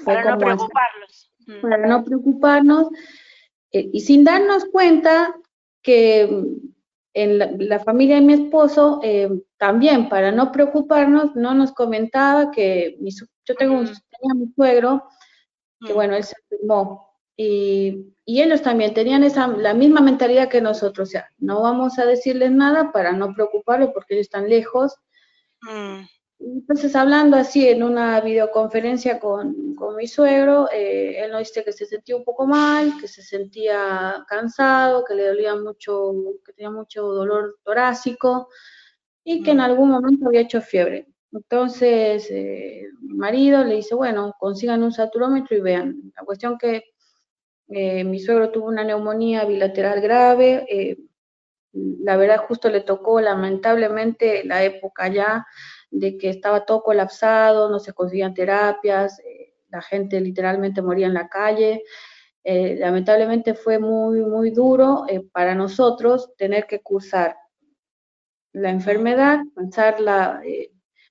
para 0.04 0.32
no 0.32 0.38
preocuparlos. 0.38 1.32
Para 1.62 1.86
no 1.86 2.04
preocuparnos 2.04 2.88
y 3.70 4.00
sin 4.00 4.24
darnos 4.24 4.64
cuenta 4.64 5.32
que 5.80 6.28
en 7.14 7.68
la, 7.68 7.78
familia 7.78 8.16
de 8.16 8.22
mi 8.22 8.32
esposo, 8.34 9.00
eh, 9.02 9.30
también 9.56 10.08
para 10.08 10.32
no 10.32 10.50
preocuparnos, 10.50 11.34
no 11.36 11.54
nos 11.54 11.72
comentaba 11.72 12.50
que 12.50 12.98
yo 13.44 13.54
tengo 13.54 13.78
un, 13.78 13.86
tenía 13.86 14.34
mi 14.34 14.52
suegro, 14.52 15.04
que 15.80 15.92
bueno, 15.92 16.16
él 16.16 16.24
se 16.24 16.34
enfermó, 16.42 17.14
y, 17.36 18.10
ellos 18.26 18.62
también 18.62 18.94
tenían 18.94 19.22
esa, 19.22 19.46
la 19.48 19.74
misma 19.74 20.00
mentalidad 20.00 20.48
que 20.48 20.60
nosotros, 20.60 21.08
o 21.08 21.12
sea, 21.12 21.28
no 21.38 21.62
vamos 21.62 21.98
a 21.98 22.06
decirles 22.06 22.50
nada 22.50 22.90
para 22.90 23.12
no 23.12 23.34
preocuparlos 23.34 23.90
porque 23.92 24.14
ellos 24.14 24.26
están 24.26 24.48
lejos. 24.48 24.94
Mm. 25.62 26.04
Entonces, 26.40 26.94
hablando 26.96 27.36
así 27.36 27.68
en 27.68 27.82
una 27.82 28.20
videoconferencia 28.20 29.18
con, 29.20 29.74
con 29.74 29.96
mi 29.96 30.06
suegro, 30.06 30.68
eh, 30.72 31.22
él 31.22 31.30
nos 31.30 31.40
dice 31.40 31.64
que 31.64 31.72
se 31.72 31.86
sentía 31.86 32.16
un 32.16 32.24
poco 32.24 32.46
mal, 32.46 32.94
que 33.00 33.08
se 33.08 33.22
sentía 33.22 34.24
cansado, 34.28 35.04
que 35.04 35.14
le 35.14 35.28
dolía 35.28 35.54
mucho, 35.56 36.12
que 36.44 36.52
tenía 36.52 36.70
mucho 36.70 37.02
dolor 37.02 37.58
torácico 37.64 38.48
y 39.24 39.42
que 39.42 39.52
en 39.52 39.58
mm. 39.58 39.60
algún 39.60 39.90
momento 39.90 40.26
había 40.26 40.40
hecho 40.40 40.60
fiebre. 40.60 41.06
Entonces, 41.32 42.28
eh, 42.30 42.88
mi 43.00 43.16
marido 43.16 43.64
le 43.64 43.76
dice, 43.76 43.94
bueno, 43.94 44.34
consigan 44.38 44.82
un 44.82 44.92
saturómetro 44.92 45.56
y 45.56 45.60
vean. 45.60 46.12
La 46.16 46.24
cuestión 46.24 46.58
que 46.58 46.84
eh, 47.68 48.04
mi 48.04 48.20
suegro 48.20 48.50
tuvo 48.50 48.66
una 48.66 48.84
neumonía 48.84 49.44
bilateral 49.44 50.00
grave, 50.00 50.66
la 51.72 52.16
verdad 52.16 52.44
justo 52.46 52.68
le 52.70 52.82
tocó 52.82 53.20
lamentablemente 53.20 54.44
la 54.44 54.62
época 54.62 55.08
ya 55.08 55.46
de 55.94 56.18
que 56.18 56.28
estaba 56.28 56.64
todo 56.64 56.82
colapsado, 56.82 57.70
no 57.70 57.78
se 57.78 57.92
conseguían 57.92 58.34
terapias, 58.34 59.20
eh, 59.20 59.54
la 59.68 59.80
gente 59.80 60.20
literalmente 60.20 60.82
moría 60.82 61.06
en 61.06 61.14
la 61.14 61.28
calle. 61.28 61.84
Eh, 62.42 62.76
lamentablemente 62.78 63.54
fue 63.54 63.78
muy, 63.78 64.20
muy 64.20 64.50
duro 64.50 65.04
eh, 65.08 65.20
para 65.32 65.54
nosotros 65.54 66.32
tener 66.36 66.66
que 66.66 66.80
cursar 66.80 67.36
la 68.52 68.70
enfermedad, 68.70 69.40
pasar 69.54 70.00
la, 70.00 70.42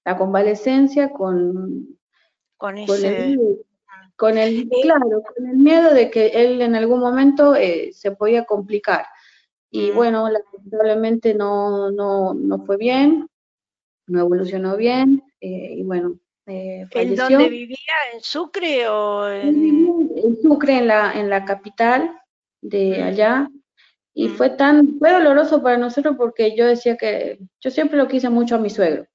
la 0.06 0.18
convalecencia 0.18 1.12
con, 1.12 1.98
con, 2.58 2.78
el, 2.78 2.86
con 4.16 4.38
el, 4.38 4.70
claro, 4.70 5.24
con 5.36 5.48
el 5.48 5.58
miedo 5.58 5.94
de 5.94 6.10
que 6.10 6.28
él 6.28 6.62
en 6.62 6.76
algún 6.76 7.00
momento 7.00 7.56
se 7.92 8.12
podía 8.12 8.46
complicar. 8.46 9.06
Y 9.70 9.92
bueno, 9.92 10.30
lamentablemente 10.30 11.34
no, 11.34 11.92
no, 11.92 12.34
no 12.34 12.64
fue 12.64 12.78
bien, 12.78 13.28
no 14.08 14.20
evolucionó 14.22 14.78
bien 14.78 15.24
eh, 15.40 15.76
y 15.78 15.84
bueno, 15.84 16.20
eh, 16.46 16.86
¿En 16.92 17.16
dónde 17.16 17.50
vivía? 17.50 17.78
¿En 18.14 18.22
Sucre 18.22 18.88
o 18.88 19.30
en...? 19.30 20.12
En 20.16 20.42
Sucre, 20.42 20.78
en 20.78 20.88
la, 20.88 21.14
en 21.14 21.30
la 21.30 21.46
capital 21.46 22.18
de 22.62 23.02
allá. 23.02 23.50
Y 24.14 24.30
fue 24.30 24.52
tan, 24.52 25.00
fue 25.00 25.12
doloroso 25.12 25.64
para 25.64 25.78
nosotros 25.78 26.16
porque 26.18 26.56
yo 26.56 26.68
decía 26.68 26.98
que, 26.98 27.40
yo 27.60 27.72
siempre 27.72 27.98
lo 27.98 28.08
quise 28.08 28.30
mucho 28.30 28.56
a 28.56 28.60
mi 28.60 28.70
suegro. 28.70 29.06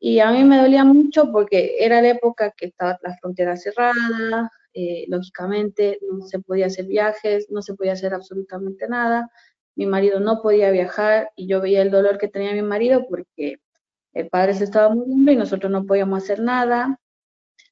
Y 0.00 0.18
a 0.18 0.30
mí 0.30 0.44
me 0.44 0.58
dolía 0.58 0.84
mucho 0.84 1.30
porque 1.30 1.76
era 1.78 2.02
la 2.02 2.10
época 2.10 2.52
que 2.56 2.66
estaba 2.66 2.98
la 3.02 3.16
frontera 3.18 3.56
cerrada, 3.56 4.50
eh, 4.74 5.06
lógicamente 5.08 5.98
no 6.10 6.26
se 6.26 6.38
podía 6.40 6.66
hacer 6.66 6.86
viajes, 6.86 7.46
no 7.50 7.62
se 7.62 7.74
podía 7.74 7.92
hacer 7.92 8.14
absolutamente 8.14 8.88
nada. 8.88 9.30
Mi 9.74 9.86
marido 9.86 10.20
no 10.20 10.42
podía 10.42 10.70
viajar 10.70 11.30
y 11.36 11.46
yo 11.46 11.60
veía 11.60 11.82
el 11.82 11.90
dolor 11.90 12.18
que 12.18 12.28
tenía 12.28 12.52
mi 12.52 12.62
marido 12.62 13.06
porque 13.08 13.58
el 14.16 14.28
padre 14.30 14.54
se 14.54 14.64
estaba 14.64 14.94
muriendo 14.94 15.30
y 15.30 15.36
nosotros 15.36 15.70
no 15.70 15.84
podíamos 15.84 16.22
hacer 16.22 16.40
nada. 16.40 16.98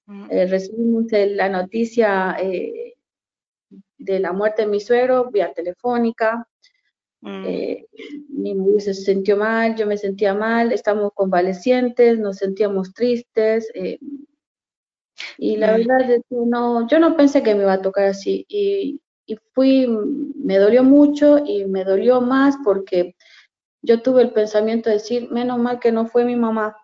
Mm. 0.05 0.27
Eh, 0.31 0.47
recibimos 0.47 1.07
la 1.11 1.49
noticia 1.49 2.37
eh, 2.39 2.95
de 3.97 4.21
la 4.21 4.33
muerte 4.33 4.63
de 4.63 4.69
mi 4.69 4.79
suegro 4.79 5.31
vía 5.31 5.55
telefónica. 5.55 6.47
Mm. 7.23 7.45
Eh, 7.47 7.87
mi 8.29 8.55
marido 8.55 8.79
se 8.81 8.93
sintió 8.93 9.39
mal, 9.39 9.75
yo 9.75 9.87
me 9.87 9.97
sentía 9.97 10.35
mal, 10.35 10.71
estamos 10.71 11.13
convalecientes, 11.15 12.19
nos 12.19 12.37
sentíamos 12.37 12.93
tristes. 12.93 13.73
Y 15.39 15.57
la 15.57 15.73
mm. 15.73 15.77
verdad 15.79 16.11
es 16.11 16.23
que 16.29 16.37
no, 16.37 16.87
yo 16.89 16.99
no 16.99 17.17
pensé 17.17 17.43
que 17.43 17.55
me 17.55 17.63
iba 17.63 17.73
a 17.73 17.83
tocar 17.83 18.05
así. 18.05 18.45
Y, 18.51 19.01
y, 19.25 19.37
fui, 19.55 19.89
me 20.37 20.59
dolió 20.59 20.85
mucho 20.85 21.39
y 21.39 21.65
me 21.65 21.85
dolió 21.85 22.21
más 22.21 22.57
porque 22.63 23.15
yo 23.85 24.03
tuve 24.03 24.23
el 24.23 24.33
pensamiento 24.33 24.89
de 24.89 24.97
decir, 24.97 25.31
menos 25.31 25.59
mal 25.59 25.79
que 25.79 25.93
no 25.93 26.07
fue 26.07 26.25
mi 26.25 26.37
mamá. 26.37 26.77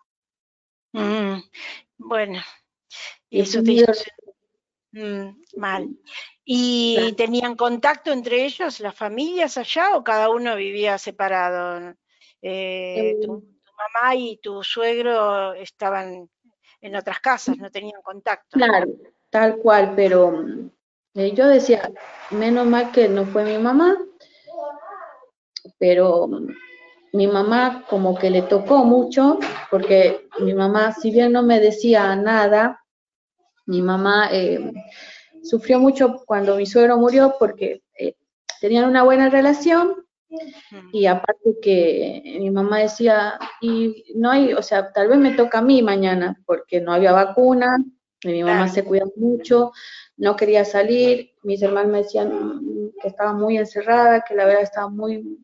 Mm. 0.93 1.41
bueno, 1.99 2.41
y 3.29 3.41
eso 3.41 3.63
te 3.63 3.73
hizo 3.73 3.93
mal. 5.57 5.89
¿Y 6.45 7.15
tenían 7.17 7.55
contacto 7.55 8.11
entre 8.11 8.45
ellos, 8.45 8.81
las 8.81 8.95
familias 8.95 9.57
allá, 9.57 9.97
o 9.97 10.03
cada 10.03 10.31
uno 10.31 10.57
vivía 10.57 10.99
separado? 10.99 11.95
Eh, 12.43 13.17
tu, 13.23 13.35
em. 13.35 13.43
mamá 13.77 14.17
y 14.17 14.39
tu 14.39 14.63
suegro 14.63 15.55
estaban 15.55 16.29
en 16.81 16.97
otras 16.97 17.21
casas, 17.21 17.57
no 17.57 17.71
tenían 17.71 18.03
contacto. 18.03 18.59
Claro, 18.59 18.89
tal 19.31 19.59
cual, 19.59 19.93
pero 19.95 20.45
eh, 21.15 21.33
yo 21.35 21.47
decía, 21.47 21.91
menos 22.31 22.67
mal 22.67 22.91
que 22.91 23.09
no 23.09 23.27
fue 23.27 23.45
mi 23.45 23.59
mamá, 23.59 23.97
pero 25.79 26.29
mi 27.13 27.27
mamá 27.27 27.85
como 27.89 28.17
que 28.17 28.31
le 28.31 28.43
tocó 28.43 28.85
mucho, 28.85 29.39
porque 29.71 30.29
mi 30.41 30.55
mamá, 30.55 30.93
si 30.93 31.11
bien 31.11 31.33
no 31.33 31.43
me 31.43 31.61
decía 31.61 32.15
nada, 32.17 32.85
mi 33.67 33.83
mamá 33.83 34.29
eh, 34.33 34.73
sufrió 35.43 35.79
mucho 35.79 36.23
cuando 36.27 36.57
mi 36.57 36.67
suegro 36.67 36.99
murió 36.99 37.35
porque 37.39 37.83
eh, 37.99 38.15
tenían 38.61 38.89
una 38.89 39.03
buena 39.03 39.29
relación 39.29 39.95
y 40.93 41.07
aparte 41.07 41.57
que 41.61 42.23
mi 42.39 42.51
mamá 42.51 42.79
decía, 42.79 43.39
y 43.61 44.05
no 44.15 44.31
hay, 44.31 44.53
o 44.53 44.63
sea, 44.63 44.93
tal 44.93 45.09
vez 45.09 45.19
me 45.19 45.33
toca 45.33 45.59
a 45.59 45.63
mí 45.63 45.83
mañana 45.83 46.37
porque 46.47 46.81
no 46.81 46.93
había 46.93 47.13
vacuna, 47.13 47.77
mi 48.25 48.45
mamá 48.45 48.69
se 48.69 48.85
cuida 48.85 49.07
mucho, 49.17 49.73
no 50.17 50.37
quería 50.37 50.65
salir, 50.65 51.33
mis 51.43 51.63
hermanos 51.63 51.91
me 51.91 51.99
decían 51.99 52.93
que 53.03 53.09
estaba 53.09 53.33
muy 53.33 53.57
encerrada, 53.57 54.23
que 54.27 54.35
la 54.35 54.45
verdad 54.45 54.63
estaba 54.63 54.89
muy, 54.89 55.39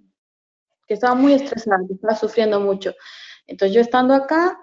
que 0.87 0.95
estaba 0.95 1.15
muy 1.15 1.33
estresada, 1.33 1.79
que 1.87 1.95
estaba 1.95 2.15
sufriendo 2.15 2.61
mucho. 2.61 2.95
Entonces 3.47 3.75
yo 3.75 3.81
estando 3.81 4.15
acá, 4.15 4.59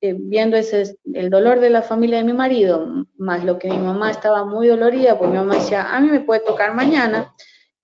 eh, 0.00 0.14
viendo 0.18 0.56
ese, 0.56 0.96
el 1.14 1.30
dolor 1.30 1.60
de 1.60 1.70
la 1.70 1.82
familia 1.82 2.18
de 2.18 2.24
mi 2.24 2.32
marido, 2.32 3.06
más 3.16 3.44
lo 3.44 3.58
que 3.58 3.68
mi 3.68 3.78
mamá 3.78 4.10
estaba 4.10 4.44
muy 4.44 4.68
dolorida, 4.68 5.16
porque 5.16 5.32
mi 5.32 5.38
mamá 5.38 5.54
decía, 5.54 5.94
a 5.94 6.00
mí 6.00 6.08
me 6.08 6.20
puede 6.20 6.40
tocar 6.40 6.74
mañana, 6.74 7.34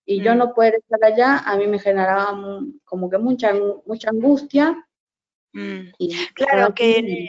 y 0.04 0.22
yo 0.22 0.34
mm. 0.34 0.38
no 0.38 0.54
poder 0.54 0.74
estar 0.76 1.04
allá, 1.04 1.38
a 1.38 1.56
mí 1.56 1.66
me 1.66 1.78
generaba 1.78 2.36
como 2.84 3.10
que 3.10 3.18
mucha, 3.18 3.52
mucha 3.86 4.10
angustia. 4.10 4.84
Mm. 5.52 5.90
claro 6.34 6.74
que 6.74 7.28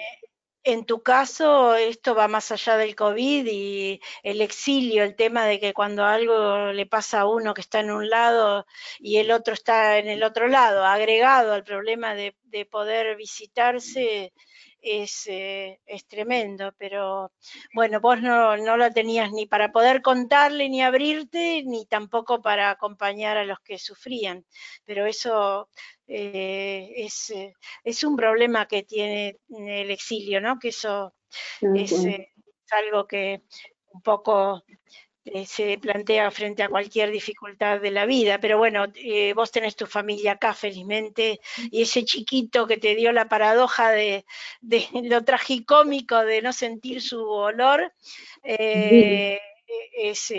en, 0.72 0.86
tu 0.86 1.02
caso 1.04 1.76
esto 1.76 2.16
va 2.16 2.28
más 2.28 2.52
allá 2.52 2.78
del 2.78 2.96
COVID 2.96 3.46
y 3.48 4.02
el 4.24 4.42
exilio, 4.42 5.04
el 5.04 5.16
tema 5.16 5.46
de 5.46 5.60
que 5.60 5.74
cuando 5.74 6.06
algo 6.06 6.72
le 6.72 6.86
pasa 6.86 7.22
a 7.22 7.28
uno 7.28 7.54
que 7.54 7.62
está 7.62 7.80
en 7.80 7.92
un 7.92 8.10
lado 8.10 8.66
y 9.00 9.18
el 9.18 9.32
otro 9.32 9.54
está 9.54 9.98
en 9.98 10.08
el 10.08 10.24
otro 10.24 10.48
lado, 10.48 10.86
agregado 10.86 11.54
al 11.54 11.64
problema 11.64 12.14
de, 12.16 12.36
de 12.44 12.66
poder 12.66 13.16
visitarse, 13.16 14.34
es, 14.82 15.28
eh, 15.28 15.80
es 15.86 16.06
tremendo, 16.08 16.74
pero 16.78 17.32
bueno, 17.74 18.00
vos 18.00 18.22
no, 18.22 18.58
no 18.58 18.78
lo 18.78 18.92
tenías 18.92 19.32
ni 19.32 19.46
para 19.46 19.72
poder 19.72 20.02
contarle 20.02 20.70
ni 20.70 20.82
abrirte, 20.82 21.64
ni 21.66 21.86
tampoco 21.86 22.42
para 22.42 22.72
acompañar 22.72 23.38
a 23.38 23.46
los 23.46 23.60
que 23.60 23.78
sufrían, 23.78 24.46
pero 24.86 25.06
eso 25.06 25.70
eh, 26.08 26.92
es, 26.96 27.30
eh, 27.32 27.54
es, 27.84 28.04
un 28.04 28.16
problema 28.16 28.68
que 28.68 28.84
tiene 28.84 29.38
el 29.50 29.92
exilio, 29.92 30.42
¿no? 30.42 30.58
Que 30.60 30.70
eso 30.70 31.14
es, 31.62 31.92
es 31.92 32.28
algo 32.72 33.08
que 33.08 33.42
un 33.92 34.02
poco 34.02 34.64
eh, 35.34 35.46
se 35.46 35.78
plantea 35.78 36.32
frente 36.32 36.64
a 36.64 36.70
cualquier 36.70 37.12
dificultad 37.12 37.80
de 37.80 37.92
la 37.92 38.06
vida. 38.06 38.40
Pero 38.40 38.58
bueno, 38.58 38.86
eh, 38.96 39.34
vos 39.34 39.52
tenés 39.52 39.76
tu 39.76 39.86
familia 39.86 40.34
acá, 40.34 40.54
felizmente, 40.54 41.40
y 41.72 41.84
ese 41.84 42.04
chiquito 42.04 42.68
que 42.68 42.78
te 42.78 42.96
dio 42.96 43.12
la 43.12 43.28
paradoja 43.28 43.92
de, 43.92 44.26
lo 45.04 45.24
tragicómico 45.24 46.24
de 46.26 46.42
no 46.42 46.54
sentir 46.54 47.02
su 47.02 47.22
olor, 47.24 47.92
eh, 48.44 49.40
es, 49.94 50.34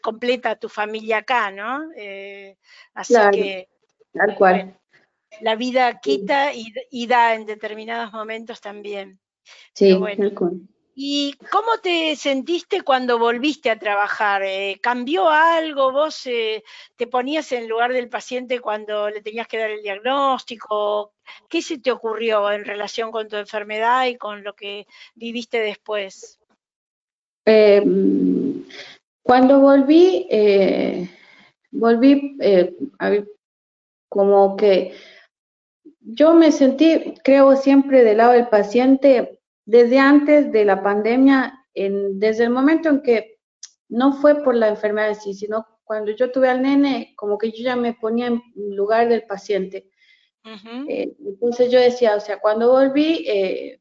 completa 0.00 0.56
tu 0.56 0.68
familia 0.68 1.18
acá, 1.18 1.50
¿no? 1.50 1.88
así 2.94 3.14
que. 3.32 3.68
Tal 4.12 4.34
cual. 4.34 4.78
la 5.40 5.54
vida 5.54 6.00
quita 6.00 6.52
y, 6.54 7.06
da 7.06 7.34
en 7.34 7.46
determinados 7.46 8.12
momentos 8.12 8.60
también. 8.60 9.20
Sí, 9.74 9.98
tal 10.16 10.34
cual. 10.34 10.68
¿Y 11.00 11.34
cómo 11.52 11.78
te 11.80 12.16
sentiste 12.16 12.82
cuando 12.82 13.20
volviste 13.20 13.70
a 13.70 13.78
trabajar? 13.78 14.42
Eh, 14.42 14.80
¿Cambió 14.82 15.28
algo? 15.28 15.92
¿Vos 15.92 16.26
eh, 16.26 16.64
te 16.96 17.06
ponías 17.06 17.52
en 17.52 17.68
lugar 17.68 17.92
del 17.92 18.08
paciente 18.08 18.58
cuando 18.58 19.08
le 19.08 19.22
tenías 19.22 19.46
que 19.46 19.58
dar 19.58 19.70
el 19.70 19.80
diagnóstico? 19.80 21.12
¿Qué 21.48 21.62
se 21.62 21.78
te 21.78 21.92
ocurrió 21.92 22.50
en 22.50 22.64
relación 22.64 23.12
con 23.12 23.28
tu 23.28 23.36
enfermedad 23.36 24.06
y 24.06 24.16
con 24.16 24.42
lo 24.42 24.56
que 24.56 24.88
viviste 25.14 25.60
después? 25.60 26.40
Em, 27.44 28.64
cuando 29.22 29.60
volví, 29.60 30.26
eh, 30.28 31.08
volví 31.70 32.36
como 34.08 34.56
que 34.56 34.96
yo 36.00 36.34
me 36.34 36.50
sentí, 36.50 37.14
creo 37.22 37.54
siempre 37.54 38.02
del 38.02 38.16
lado 38.16 38.32
del 38.32 38.48
paciente, 38.48 39.37
desde 39.68 39.98
antes 39.98 40.50
de 40.50 40.64
la 40.64 40.82
pandemia, 40.82 41.62
desde 41.74 42.44
el 42.44 42.50
momento 42.50 42.88
en 42.88 43.02
que 43.02 43.38
no 43.90 44.14
fue 44.14 44.42
por 44.42 44.54
la 44.54 44.68
enfermedad 44.68 45.10
en 45.10 45.14
sí, 45.16 45.34
sino 45.34 45.66
cuando 45.84 46.10
yo 46.12 46.32
tuve 46.32 46.48
al 46.48 46.62
nene, 46.62 47.12
como 47.16 47.36
que 47.36 47.50
yo 47.50 47.62
ya 47.62 47.76
me 47.76 47.92
ponía 47.92 48.28
en 48.28 48.42
lugar 48.54 49.10
del 49.10 49.26
paciente. 49.26 49.90
Eh, 50.88 51.14
entonces 51.22 51.70
yo 51.70 51.78
decía, 51.78 52.16
o 52.16 52.20
sea, 52.20 52.40
cuando 52.40 52.70
volví, 52.70 53.26
eh, 53.28 53.78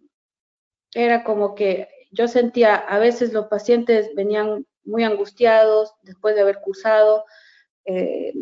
era 0.94 1.24
como 1.24 1.56
que 1.56 1.88
yo 2.12 2.28
sentía, 2.28 2.76
a 2.76 3.00
veces 3.00 3.32
los 3.32 3.48
pacientes 3.48 4.14
venían 4.14 4.68
muy 4.84 5.06
angustiados 5.06 5.94
después 6.02 6.36
de 6.36 6.42
haber 6.42 6.60
cursado 6.60 7.24
eh, 7.86 8.34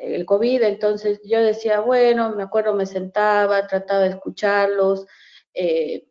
el 0.00 0.26
COVID, 0.26 0.62
entonces 0.64 1.20
yo 1.24 1.40
decía, 1.40 1.78
bueno, 1.78 2.34
me 2.34 2.42
acuerdo, 2.42 2.74
me 2.74 2.86
sentaba, 2.86 3.68
trataba 3.68 4.00
de 4.00 4.08
escucharlos, 4.08 5.06
eh, 5.56 6.06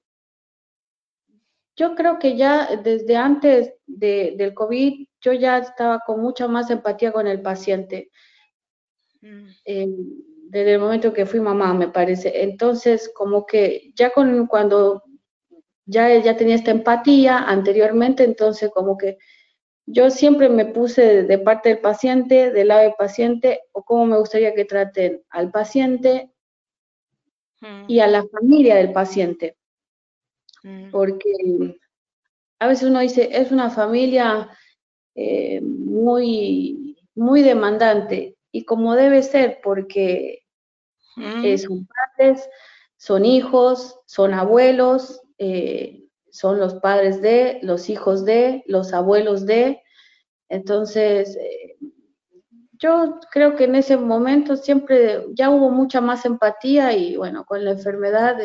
yo 1.75 1.95
creo 1.95 2.19
que 2.19 2.37
ya 2.37 2.77
desde 2.83 3.15
antes 3.17 3.73
del 3.85 4.53
COVID, 4.53 5.07
yo 5.21 5.33
ya 5.33 5.57
estaba 5.57 5.99
con 5.99 6.21
mucha 6.21 6.47
más 6.47 6.69
empatía 6.69 7.11
con 7.11 7.27
el 7.27 7.41
paciente. 7.41 8.11
Mm. 9.21 9.47
Eh, 9.65 9.87
desde 10.47 10.73
el 10.73 10.79
momento 10.79 11.11
que 11.11 11.25
fui 11.25 11.41
mamá, 11.41 11.73
me 11.73 11.89
parece. 11.89 12.43
Entonces, 12.43 13.11
como 13.13 13.45
que 13.45 13.91
ya 13.95 14.11
con 14.11 14.47
cuando 14.47 15.03
ya, 15.85 16.17
ya 16.17 16.37
tenía 16.37 16.55
esta 16.55 16.71
empatía 16.71 17.39
anteriormente, 17.39 18.23
entonces 18.23 18.71
como 18.71 18.97
que 18.97 19.17
yo 19.85 20.09
siempre 20.09 20.49
me 20.49 20.65
puse 20.65 21.23
de 21.23 21.37
parte 21.39 21.69
del 21.69 21.79
paciente, 21.79 22.51
del 22.51 22.69
lado 22.69 22.83
del 22.83 22.93
paciente, 22.97 23.61
o 23.73 23.83
cómo 23.83 24.05
me 24.05 24.17
gustaría 24.17 24.55
que 24.55 24.65
traten 24.65 25.21
al 25.29 25.51
paciente 25.51 26.31
Mm. 27.61 27.85
y 27.87 27.99
a 27.99 28.07
la 28.07 28.25
familia 28.27 28.75
del 28.75 28.91
paciente. 28.91 29.57
Mm. 30.63 30.91
Porque 30.91 31.77
a 32.59 32.67
veces 32.67 32.89
uno 32.89 32.99
dice, 32.99 33.29
es 33.31 33.51
una 33.51 33.69
familia 33.69 34.49
eh, 35.15 35.61
muy, 35.61 36.97
muy 37.15 37.41
demandante 37.41 38.37
y 38.51 38.65
como 38.65 38.95
debe 38.95 39.23
ser, 39.23 39.59
porque 39.63 40.43
mm. 41.15 41.57
son 41.57 41.87
padres, 41.87 42.49
son 42.97 43.25
hijos, 43.25 43.99
son 44.05 44.33
abuelos, 44.33 45.21
eh, 45.37 46.03
son 46.31 46.59
los 46.59 46.75
padres 46.75 47.21
de, 47.21 47.59
los 47.61 47.89
hijos 47.89 48.25
de, 48.25 48.63
los 48.67 48.93
abuelos 48.93 49.45
de. 49.45 49.81
Entonces, 50.49 51.37
eh, 51.37 51.74
yo 52.79 53.19
creo 53.31 53.55
que 53.55 53.65
en 53.65 53.75
ese 53.75 53.97
momento 53.97 54.55
siempre 54.55 55.25
ya 55.33 55.49
hubo 55.49 55.69
mucha 55.69 56.01
más 56.01 56.25
empatía 56.25 56.93
y 56.93 57.15
bueno, 57.15 57.45
con 57.45 57.63
la 57.63 57.71
enfermedad 57.71 58.37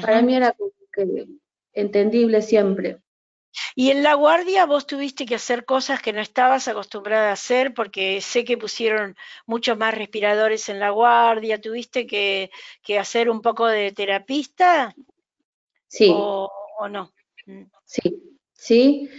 para 0.00 0.22
mí 0.22 0.34
era 0.34 0.52
como 0.52 0.70
que 0.92 1.26
entendible 1.72 2.42
siempre. 2.42 3.00
Y 3.74 3.90
en 3.90 4.02
la 4.02 4.14
guardia 4.14 4.66
vos 4.66 4.86
tuviste 4.86 5.26
que 5.26 5.34
hacer 5.34 5.64
cosas 5.64 6.02
que 6.02 6.12
no 6.12 6.20
estabas 6.20 6.68
acostumbrada 6.68 7.30
a 7.30 7.32
hacer 7.32 7.74
porque 7.74 8.20
sé 8.20 8.44
que 8.44 8.58
pusieron 8.58 9.16
muchos 9.46 9.76
más 9.78 9.94
respiradores 9.94 10.68
en 10.68 10.80
la 10.80 10.90
guardia, 10.90 11.60
tuviste 11.60 12.06
que, 12.06 12.50
hacer 12.98 13.30
un 13.30 13.40
poco 13.40 13.66
de 13.66 13.92
terapista. 13.92 14.94
Sí. 15.86 16.10
¿O, 16.14 16.50
no? 16.90 17.12
Mm. 17.46 17.64
Sí, 17.84 18.22
sí, 18.52 19.10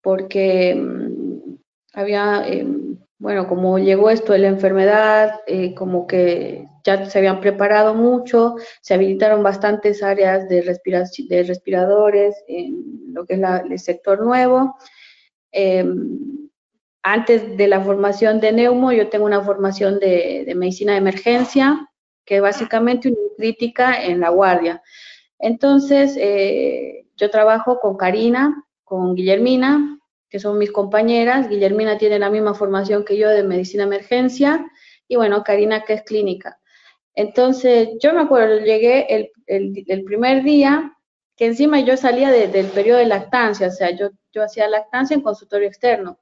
porque 0.00 0.74
mm, 0.74 1.56
había, 1.92 2.46
em, 2.46 2.98
bueno, 3.24 3.48
como 3.48 3.78
llegó 3.78 4.10
esto 4.10 4.34
de 4.34 4.40
la 4.40 4.48
enfermedad, 4.48 5.40
eh, 5.46 5.74
como 5.74 6.06
que 6.06 6.66
ya 6.84 7.06
se 7.06 7.16
habían 7.16 7.40
preparado 7.40 7.94
mucho, 7.94 8.56
se 8.82 8.92
habilitaron 8.92 9.42
bastantes 9.42 10.02
áreas 10.02 10.46
de, 10.46 10.60
de 10.60 11.42
respiradores 11.42 12.44
en 12.46 13.14
lo 13.14 13.24
que 13.24 13.36
es 13.36 13.40
el 13.40 13.78
sector 13.78 14.22
nuevo. 14.22 14.76
Em, 15.52 16.50
antes 17.02 17.56
de 17.56 17.66
la 17.66 17.80
formación 17.80 18.40
de 18.40 18.52
Neumo, 18.52 18.92
yo 18.92 19.08
tengo 19.08 19.24
una 19.24 19.42
formación 19.42 19.98
de, 20.00 20.52
medicina 20.54 20.92
de 20.92 20.98
emergencia, 20.98 21.88
que 22.26 22.40
básicamente 22.40 23.08
una 23.08 23.34
crítica 23.38 24.04
en 24.04 24.20
la 24.20 24.28
guardia. 24.28 24.82
Entonces, 25.38 26.14
eh, 26.18 27.06
yo 27.16 27.30
trabajo 27.30 27.80
con 27.80 27.96
Karina, 27.96 28.66
con 28.84 29.14
Guillermina, 29.14 29.98
que 30.34 30.40
son 30.40 30.58
mis 30.58 30.72
compañeras. 30.72 31.48
Guillermina 31.48 31.96
tiene 31.96 32.18
la 32.18 32.28
misma 32.28 32.54
formación 32.54 33.04
que 33.04 33.16
yo 33.16 33.28
de 33.28 33.44
medicina 33.44 33.84
emergencia 33.84 34.66
y 35.06 35.14
bueno, 35.14 35.44
Karina 35.44 35.84
que 35.84 35.92
es 35.92 36.02
clínica. 36.02 36.58
Entonces, 37.14 37.90
yo 38.00 38.12
me 38.12 38.22
acuerdo, 38.22 38.58
llegué 38.58 39.30
el, 39.46 40.02
primer 40.04 40.42
día, 40.42 40.92
que 41.36 41.46
encima 41.46 41.78
yo 41.78 41.96
salía 41.96 42.32
del 42.32 42.66
periodo 42.66 42.98
de 42.98 43.06
lactancia, 43.06 43.68
o 43.68 43.70
sea, 43.70 43.92
yo, 43.92 44.10
yo 44.32 44.42
hacía 44.42 44.66
lactancia 44.66 45.14
en 45.14 45.20
consultorio 45.20 45.68
externo. 45.68 46.18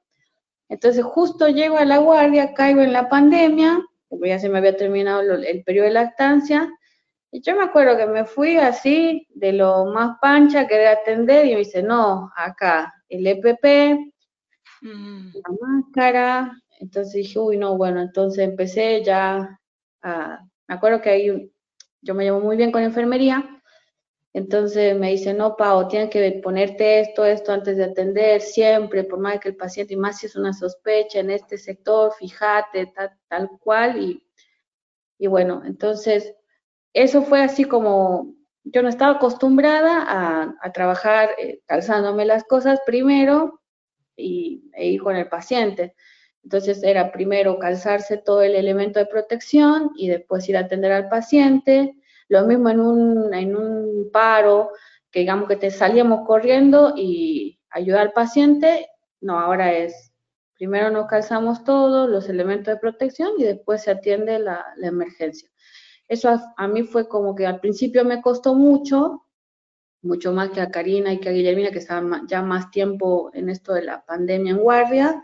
Entonces, 0.69 1.03
justo 1.03 1.47
llego 1.47 1.77
a 1.77 1.85
la 1.85 1.97
guardia, 1.97 2.53
caigo 2.53 2.81
en 2.81 2.93
la 2.93 3.09
pandemia, 3.09 3.83
ya 4.11 4.37
se 4.37 4.47
me 4.47 4.59
había 4.59 4.77
terminado 4.77 5.21
el 5.21 5.63
periodo 5.63 5.87
de 5.87 5.93
lactancia, 5.93 6.69
y 7.33 7.41
yo 7.41 7.55
me 7.55 7.63
acuerdo 7.63 7.97
que 7.97 8.05
me 8.05 8.25
fui 8.25 8.57
así, 8.57 9.27
de 9.33 9.53
lo 9.53 9.85
más 9.85 10.19
pancha, 10.21 10.67
querer 10.67 10.87
atender, 10.87 11.47
y 11.47 11.53
me 11.53 11.59
dice, 11.59 11.81
no, 11.81 12.31
acá, 12.37 12.93
el 13.09 13.25
EPP, 13.25 13.97
mm. 14.81 15.31
la 15.33 15.55
máscara, 15.59 16.61
entonces 16.79 17.13
dije, 17.13 17.39
uy, 17.39 17.57
no, 17.57 17.75
bueno, 17.75 18.01
entonces 18.01 18.47
empecé 18.47 19.03
ya 19.03 19.59
a 20.03 20.39
me 20.67 20.75
acuerdo 20.75 21.01
que 21.01 21.09
ahí 21.09 21.51
yo 22.01 22.13
me 22.13 22.23
llevo 22.23 22.39
muy 22.39 22.55
bien 22.55 22.71
con 22.71 22.83
enfermería, 22.83 23.61
entonces 24.33 24.95
me 24.95 25.09
dice, 25.09 25.33
no, 25.33 25.55
Pau, 25.55 25.87
tienes 25.87 26.11
que 26.11 26.39
ponerte 26.43 26.99
esto, 26.99 27.25
esto 27.25 27.51
antes 27.51 27.77
de 27.77 27.85
atender, 27.85 28.41
siempre, 28.41 29.03
por 29.03 29.19
más 29.19 29.39
que 29.39 29.49
el 29.49 29.55
paciente, 29.55 29.95
y 29.95 29.97
más 29.97 30.19
si 30.19 30.27
es 30.27 30.35
una 30.35 30.53
sospecha 30.53 31.19
en 31.19 31.31
este 31.31 31.57
sector, 31.57 32.11
fíjate, 32.13 32.93
tal, 33.27 33.49
cual, 33.59 34.01
y, 34.01 34.23
y, 35.17 35.27
bueno, 35.27 35.63
entonces 35.65 36.35
eso 36.93 37.23
fue 37.23 37.41
así 37.41 37.65
como, 37.65 38.35
yo 38.63 38.81
no 38.81 38.89
estaba 38.89 39.17
acostumbrada 39.17 40.53
a, 40.61 40.71
trabajar 40.71 41.31
eh, 41.37 41.61
calzándome 41.65 42.25
las 42.25 42.43
cosas 42.43 42.79
primero 42.85 43.61
y, 44.15 44.69
e 44.73 44.87
ir 44.87 45.01
con 45.01 45.15
el 45.15 45.27
paciente. 45.27 45.95
Entonces 46.43 46.83
era 46.83 47.11
primero 47.11 47.57
calzarse 47.57 48.17
todo 48.17 48.41
el 48.41 48.55
elemento 48.55 48.99
de 48.99 49.05
protección 49.05 49.91
y 49.95 50.09
después 50.09 50.47
ir 50.49 50.57
a 50.57 50.61
atender 50.61 50.91
al 50.91 51.09
paciente. 51.09 51.95
Lo 52.27 52.45
mismo 52.45 52.69
en 52.69 52.79
un, 52.79 53.33
en 53.33 53.55
un 53.55 54.09
paro, 54.11 54.71
que 55.11 55.21
digamos 55.21 55.47
que 55.47 55.55
te 55.55 55.71
salíamos 55.71 56.25
corriendo 56.27 56.93
y 56.97 57.59
ayudar 57.69 58.01
al 58.01 58.13
paciente. 58.13 58.87
No, 59.21 59.39
ahora 59.39 59.73
es, 59.73 60.11
primero 60.55 60.89
nos 60.89 61.07
calzamos 61.07 61.63
todos 61.63 62.09
los 62.09 62.27
elementos 62.29 62.73
de 62.73 62.79
protección 62.79 63.31
y 63.37 63.43
después 63.43 63.83
se 63.83 63.91
atiende 63.91 64.39
la, 64.39 64.65
emergencia. 64.81 65.49
Eso 66.07 66.29
a, 66.57 66.67
mí 66.67 66.83
fue 66.83 67.07
como 67.07 67.33
que 67.35 67.45
al 67.45 67.59
principio 67.59 68.05
me 68.05 68.21
costó 68.21 68.55
mucho, 68.55 69.25
mucho 70.01 70.33
más 70.33 70.49
que 70.49 70.61
a 70.61 70.69
Karina 70.69 71.13
y 71.13 71.19
que 71.19 71.29
a 71.29 71.31
Guillermina, 71.31 71.71
que 71.71 71.79
estaban 71.79 72.27
ya 72.27 72.41
más 72.41 72.71
tiempo 72.71 73.31
en 73.33 73.49
esto 73.49 73.73
de 73.73 73.83
la 73.83 74.05
pandemia 74.05 74.51
en 74.51 74.59
guardia 74.59 75.23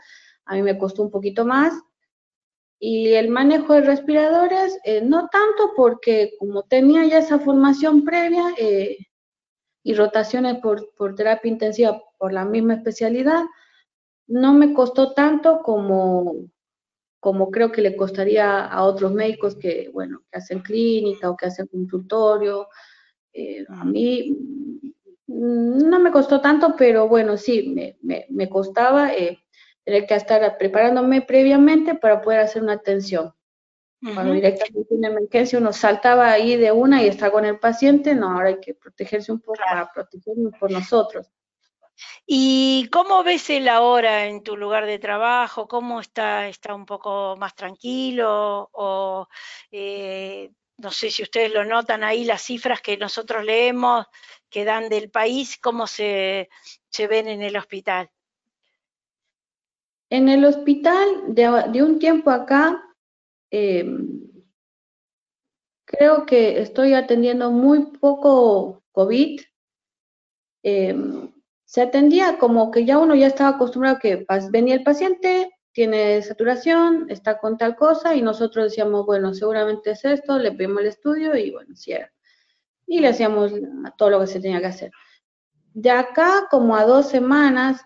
a 0.49 0.55
mí 0.55 0.63
me 0.63 0.77
costó 0.77 1.03
un 1.03 1.11
poquito 1.11 1.45
más. 1.45 1.73
Y 2.79 3.09
el 3.13 3.29
manejo 3.29 3.73
de 3.73 3.81
respiradores, 3.81 4.79
eh, 4.83 5.01
no 5.01 5.29
tanto 5.29 5.73
porque 5.75 6.33
como 6.39 6.63
tenía 6.63 7.05
ya 7.05 7.19
esa 7.19 7.39
formación 7.39 8.03
previa 8.03 8.55
eh, 8.57 8.97
y 9.83 9.93
rotaciones 9.93 10.57
por, 10.57 10.91
por 10.95 11.13
terapia 11.13 11.51
intensiva 11.51 12.01
por 12.17 12.33
la 12.33 12.45
misma 12.45 12.75
especialidad, 12.75 13.43
no 14.27 14.53
me 14.53 14.73
costó 14.73 15.13
tanto 15.13 15.61
como, 15.61 16.35
como 17.19 17.51
creo 17.51 17.71
que 17.71 17.81
le 17.81 17.95
costaría 17.95 18.65
a 18.65 18.83
otros 18.83 19.11
médicos 19.11 19.55
que, 19.55 19.89
bueno, 19.93 20.23
que 20.31 20.37
hacen 20.37 20.59
clínica 20.59 21.29
o 21.29 21.37
que 21.37 21.47
hacen 21.47 21.67
consultorio. 21.67 22.67
Eh, 23.33 23.65
a 23.67 23.83
mí 23.83 24.37
no 25.27 25.99
me 25.99 26.11
costó 26.11 26.41
tanto, 26.41 26.75
pero 26.77 27.07
bueno, 27.07 27.37
sí, 27.37 27.69
me, 27.69 27.97
me, 28.01 28.25
me 28.29 28.49
costaba 28.49 29.11
tener 29.83 30.05
que 30.07 30.15
estar 30.15 30.57
preparándome 30.57 31.21
previamente 31.21 31.95
para 31.95 32.21
poder 32.21 32.39
hacer 32.39 32.63
una 32.63 32.73
atención. 32.73 33.33
Cuando 34.01 34.33
directamente 34.33 34.95
en 34.95 35.03
emergencia 35.03 35.59
uno 35.59 35.73
saltaba 35.73 36.31
ahí 36.31 36.55
de 36.55 36.71
una 36.71 37.03
y 37.03 37.07
está 37.07 37.31
con 37.31 37.43
el 37.43 37.59
paciente, 37.59 38.15
no, 38.15 38.31
ahora 38.31 38.49
hay 38.49 38.59
que 38.61 38.73
protegerse 38.73 39.31
un 39.31 39.41
poco 39.41 39.59
para 39.69 39.91
protegernos 39.91 40.53
por 40.57 40.71
nosotros. 40.71 41.29
¿Y 42.25 42.89
cómo 42.91 43.23
ves 43.23 43.49
el 43.49 43.67
ahora 43.67 44.25
en 44.27 44.43
tu 44.43 44.55
lugar 44.57 44.85
de 44.85 44.99
trabajo? 44.99 45.67
¿Cómo 45.67 45.99
está? 45.99 46.47
¿Está 46.47 46.73
un 46.75 46.85
poco 46.85 47.35
más 47.37 47.55
tranquilo? 47.55 48.69
O 48.73 49.27
eh, 49.71 50.51
no 50.77 50.91
sé 50.91 51.11
si 51.11 51.23
ustedes 51.23 51.53
lo 51.53 51.65
notan 51.65 52.03
ahí, 52.03 52.23
las 52.23 52.41
cifras 52.41 52.81
que 52.81 52.97
nosotros 52.97 53.43
leemos 53.43 54.05
que 54.49 54.65
dan 54.65 54.89
del 54.89 55.11
país, 55.11 55.57
¿cómo 55.57 55.87
se, 55.87 56.49
se 56.89 57.07
ven 57.07 57.27
en 57.27 57.41
el 57.41 57.55
hospital? 57.55 58.09
En 60.09 60.27
el 60.27 60.43
hospital, 60.43 61.35
de, 61.35 61.83
un 61.83 61.99
tiempo 61.99 62.31
acá, 62.31 62.83
em, 63.51 64.27
creo 65.85 66.25
que 66.25 66.61
estoy 66.61 66.93
atendiendo 66.93 67.51
muy 67.51 67.91
poco 67.97 68.81
COVID. 68.91 69.41
Em, 70.63 71.31
se 71.69 71.83
atendía 71.83 72.39
como 72.39 72.71
que 72.71 72.83
ya 72.83 72.97
uno 72.97 73.13
ya 73.13 73.27
estaba 73.27 73.51
acostumbrado 73.51 73.97
a 73.97 73.99
que 73.99 74.25
venía 74.49 74.73
el 74.73 74.81
paciente, 74.81 75.51
tiene 75.71 76.19
saturación, 76.23 77.05
está 77.09 77.37
con 77.37 77.59
tal 77.59 77.75
cosa, 77.75 78.15
y 78.15 78.23
nosotros 78.23 78.71
decíamos, 78.71 79.05
bueno, 79.05 79.35
seguramente 79.35 79.91
es 79.91 80.03
esto, 80.03 80.39
le 80.39 80.51
pedimos 80.51 80.81
el 80.81 80.87
estudio 80.87 81.35
y 81.35 81.51
bueno, 81.51 81.75
si 81.75 81.91
era. 81.91 82.11
Y 82.87 83.01
le 83.01 83.09
hacíamos 83.09 83.53
todo 83.99 84.09
lo 84.09 84.19
que 84.19 84.25
se 84.25 84.39
tenía 84.39 84.59
que 84.59 84.65
hacer. 84.65 84.91
De 85.75 85.91
acá, 85.91 86.47
como 86.49 86.75
a 86.75 86.85
dos 86.85 87.07
semanas, 87.07 87.85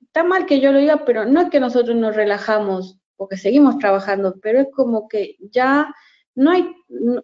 está 0.00 0.22
mal 0.22 0.46
que 0.46 0.60
yo 0.60 0.70
lo 0.70 0.78
diga, 0.78 1.04
pero 1.04 1.24
no 1.24 1.40
es 1.40 1.50
que 1.50 1.58
nosotros 1.58 1.96
nos 1.96 2.14
relajamos, 2.14 3.00
porque 3.16 3.36
seguimos 3.36 3.78
trabajando, 3.78 4.36
pero 4.40 4.60
es 4.60 4.68
como 4.72 5.08
que 5.08 5.34
ya 5.40 5.92
no 6.36 6.52
hay, 6.52 6.72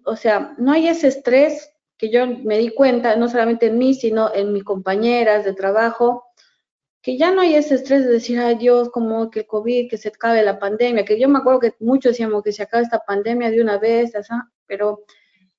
o 0.07 0.17
sea, 0.17 0.57
no 0.59 0.73
hay 0.73 0.89
ese 0.89 1.07
estrés 1.07 1.72
que 2.03 2.11
yo 2.11 2.27
me 2.27 2.59
di 2.59 2.71
cuenta, 2.71 3.15
no 3.15 3.29
solamente 3.29 3.67
en 3.67 3.79
mí, 3.79 3.95
sino 3.95 4.35
en 4.35 4.53
mis 4.53 4.65
compañeras 4.65 5.45
de 5.45 5.55
trabajo, 5.55 6.25
que 7.01 7.17
ya 7.17 7.31
no 7.31 7.43
hay 7.43 7.55
ese 7.55 7.77
estrés 7.77 8.05
de 8.05 8.15
decir, 8.15 8.41
ay 8.41 8.57
Dios, 8.57 8.91
como 8.91 9.31
que 9.31 9.41
el 9.41 9.47
COVID, 9.47 9.89
que 9.89 9.97
se 9.97 10.09
acabe 10.09 10.43
la 10.43 10.59
pandemia, 10.59 11.05
que 11.05 11.21
yo 11.21 11.29
me 11.29 11.39
acuerdo 11.39 11.61
que 11.61 11.75
muchos 11.79 12.15
decíamos 12.15 12.43
que 12.43 12.51
se 12.51 12.65
acabe 12.65 12.83
esta 12.83 13.05
pandemia 13.07 13.53
de 13.53 13.63
una 13.63 13.79
vez, 13.79 14.15
pero 14.67 15.05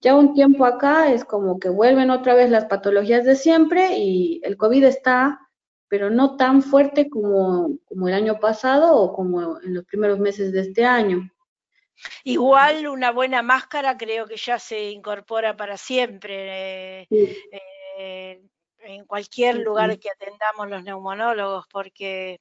ya 0.01 0.15
un 0.15 0.33
tiempo 0.33 0.65
acá 0.65 1.13
es 1.13 1.23
como 1.23 1.59
que 1.59 1.69
vuelven 1.69 2.09
otra 2.09 2.33
vez 2.33 2.49
las 2.49 2.65
patologías 2.65 3.23
de 3.23 3.37
siempre 3.37 3.97
y 3.97 4.41
el 4.43 4.57
COVID 4.57 4.83
está 4.83 5.39
pero 5.87 6.09
no 6.09 6.35
tan 6.35 6.61
fuerte 6.61 7.09
como, 7.09 7.77
como 7.85 8.07
el 8.07 8.15
año 8.15 8.39
pasado 8.39 8.97
o 8.97 9.13
como 9.13 9.61
en 9.61 9.75
los 9.75 9.85
primeros 9.85 10.17
meses 10.17 10.51
de 10.51 10.61
este 10.61 10.85
año. 10.85 11.31
Igual 12.23 12.87
una 12.87 13.11
buena 13.11 13.41
máscara 13.41 13.97
creo 13.97 14.25
que 14.25 14.37
ya 14.37 14.59
se 14.59 14.91
incorpora 14.91 15.55
para 15.55 15.77
siempre 15.77 17.07
eh, 17.09 18.41
en 18.79 19.05
cualquier 19.05 19.57
lugar 19.57 19.97
que 19.99 20.09
atendamos 20.09 20.69
los 20.69 20.83
neumonólogos, 20.83 21.65
porque 21.67 22.39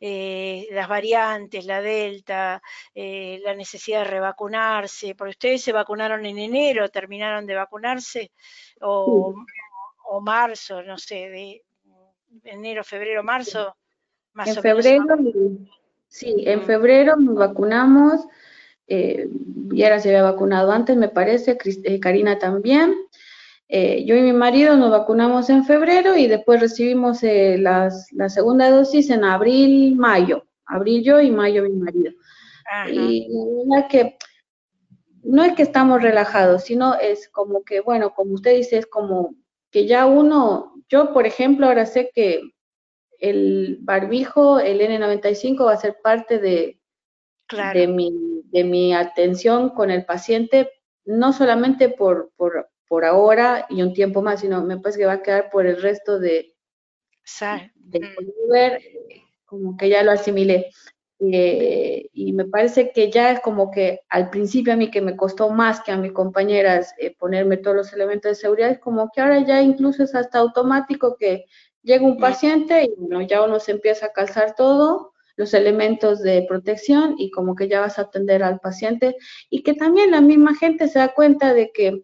eh, 0.00 0.66
las 0.72 0.88
variantes, 0.88 1.64
la 1.64 1.80
delta, 1.80 2.62
eh, 2.94 3.40
la 3.44 3.54
necesidad 3.54 4.00
de 4.00 4.10
revacunarse, 4.10 5.14
porque 5.14 5.30
ustedes 5.30 5.62
se 5.62 5.72
vacunaron 5.72 6.26
en 6.26 6.38
enero, 6.38 6.88
terminaron 6.88 7.46
de 7.46 7.54
vacunarse, 7.54 8.32
o, 8.80 9.34
o 10.04 10.20
marzo, 10.20 10.82
no 10.82 10.98
sé, 10.98 11.28
de, 11.28 11.64
enero, 12.44 12.82
febrero, 12.84 13.22
marzo, 13.22 13.76
más 14.32 14.48
en 14.48 14.62
febrero, 14.62 15.04
Sí, 16.08 16.34
en 16.46 16.62
febrero 16.64 17.16
nos 17.16 17.36
vacunamos. 17.36 18.26
Eh, 18.94 19.26
Yara 19.72 19.98
se 19.98 20.10
había 20.10 20.22
vacunado 20.22 20.70
antes, 20.70 20.98
me 20.98 21.08
parece, 21.08 21.56
eh, 21.64 21.98
Karina 21.98 22.38
también. 22.38 22.94
Eh, 23.68 24.04
yo 24.04 24.14
y 24.14 24.20
mi 24.20 24.34
marido 24.34 24.76
nos 24.76 24.90
vacunamos 24.90 25.48
en 25.48 25.64
febrero 25.64 26.14
y 26.14 26.26
después 26.26 26.60
recibimos 26.60 27.22
eh, 27.22 27.56
las, 27.56 28.12
la 28.12 28.28
segunda 28.28 28.70
dosis 28.70 29.08
en 29.08 29.24
abril, 29.24 29.96
mayo. 29.96 30.44
Abril 30.66 31.02
yo 31.02 31.22
y 31.22 31.30
mayo 31.30 31.62
mi 31.62 31.72
marido. 31.72 32.12
Y 32.90 33.28
la 33.66 33.88
que 33.88 34.18
no 35.22 35.42
es 35.42 35.54
que 35.54 35.62
estamos 35.62 36.02
relajados, 36.02 36.64
sino 36.64 36.94
es 36.94 37.30
como 37.30 37.64
que, 37.64 37.80
bueno, 37.80 38.12
como 38.14 38.34
usted 38.34 38.56
dice, 38.56 38.76
es 38.76 38.86
como 38.86 39.34
que 39.70 39.86
ya 39.86 40.04
uno, 40.04 40.74
yo 40.90 41.14
por 41.14 41.26
ejemplo 41.26 41.66
ahora 41.66 41.86
sé 41.86 42.10
que 42.14 42.42
el 43.18 43.78
barbijo, 43.80 44.58
el 44.58 44.80
N95 44.80 45.64
va 45.64 45.72
a 45.72 45.76
ser 45.76 45.96
parte 46.02 46.38
de, 46.38 46.78
de, 47.72 47.86
mi, 47.86 48.10
de 48.52 48.64
mi 48.64 48.94
atención 48.94 49.70
con 49.70 49.90
el 49.90 50.04
paciente, 50.04 50.70
no 51.04 51.32
solamente 51.32 51.88
por, 51.88 52.30
por, 52.36 52.68
por 52.86 53.04
ahora 53.04 53.66
y 53.70 53.82
un 53.82 53.94
tiempo 53.94 54.22
más, 54.22 54.40
sino 54.40 54.62
me 54.62 54.78
parece 54.78 55.00
que 55.00 55.06
va 55.06 55.14
a 55.14 55.22
quedar 55.22 55.50
por 55.50 55.66
el 55.66 55.80
resto 55.80 56.18
de, 56.18 56.54
de 57.74 58.00
mm. 58.00 59.44
como 59.46 59.76
que 59.76 59.88
ya 59.88 60.02
lo 60.02 60.12
asimilé. 60.12 60.70
Eh, 61.24 62.08
y 62.12 62.32
me 62.32 62.46
parece 62.46 62.90
que 62.90 63.10
ya 63.10 63.30
es 63.30 63.40
como 63.40 63.70
que 63.70 64.00
al 64.08 64.28
principio 64.28 64.72
a 64.72 64.76
mí 64.76 64.90
que 64.90 65.00
me 65.00 65.16
costó 65.16 65.50
más 65.50 65.80
que 65.80 65.92
a 65.92 65.96
mis 65.96 66.12
compañeras 66.12 66.94
eh, 66.98 67.14
ponerme 67.16 67.56
todos 67.56 67.76
los 67.76 67.92
elementos 67.92 68.30
de 68.30 68.34
seguridad, 68.34 68.70
es 68.70 68.80
como 68.80 69.08
que 69.14 69.20
ahora 69.20 69.38
ya 69.46 69.62
incluso 69.62 70.02
es 70.02 70.16
hasta 70.16 70.40
automático 70.40 71.16
que 71.16 71.46
llega 71.82 72.04
un 72.04 72.18
paciente 72.18 72.84
y 72.84 72.94
bueno, 72.96 73.22
ya 73.22 73.42
uno 73.42 73.60
se 73.60 73.70
empieza 73.70 74.06
a 74.06 74.12
calzar 74.12 74.56
todo, 74.56 75.11
los 75.36 75.54
elementos 75.54 76.22
de 76.22 76.44
protección 76.48 77.14
y 77.18 77.30
como 77.30 77.54
que 77.54 77.68
ya 77.68 77.80
vas 77.80 77.98
a 77.98 78.02
atender 78.02 78.42
al 78.42 78.60
paciente 78.60 79.16
y 79.50 79.62
que 79.62 79.74
también 79.74 80.10
la 80.10 80.20
misma 80.20 80.54
gente 80.54 80.88
se 80.88 80.98
da 80.98 81.14
cuenta 81.14 81.54
de 81.54 81.70
que 81.72 82.02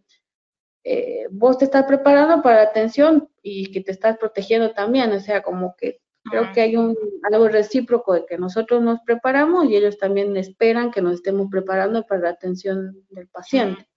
eh, 0.85 1.27
vos 1.31 1.59
te 1.59 1.67
estás 1.67 1.85
preparando 1.85 2.43
para 2.43 2.57
la 2.57 2.71
atención 2.71 3.29
y 3.43 3.71
que 3.71 3.81
te 3.81 3.93
estás 3.93 4.17
protegiendo 4.19 4.73
también, 4.73 5.13
o 5.13 5.21
sea, 5.21 5.43
como 5.43 5.75
que 5.77 6.01
creo 6.31 6.53
que 6.53 6.61
hay 6.61 6.77
un 6.77 6.97
algo 7.31 7.49
recíproco 7.49 8.15
de 8.15 8.27
que 8.27 8.39
nosotros 8.39 8.83
nos 8.83 9.01
preparamos 9.01 9.67
y 9.67 9.77
ellos 9.77 9.99
también 9.99 10.37
esperan 10.37 10.91
que 10.91 11.03
nos 11.03 11.15
estemos 11.15 11.49
preparando 11.51 12.05
para 12.07 12.23
la 12.23 12.31
atención 12.31 13.05
del 13.11 13.29
paciente. 13.29 13.88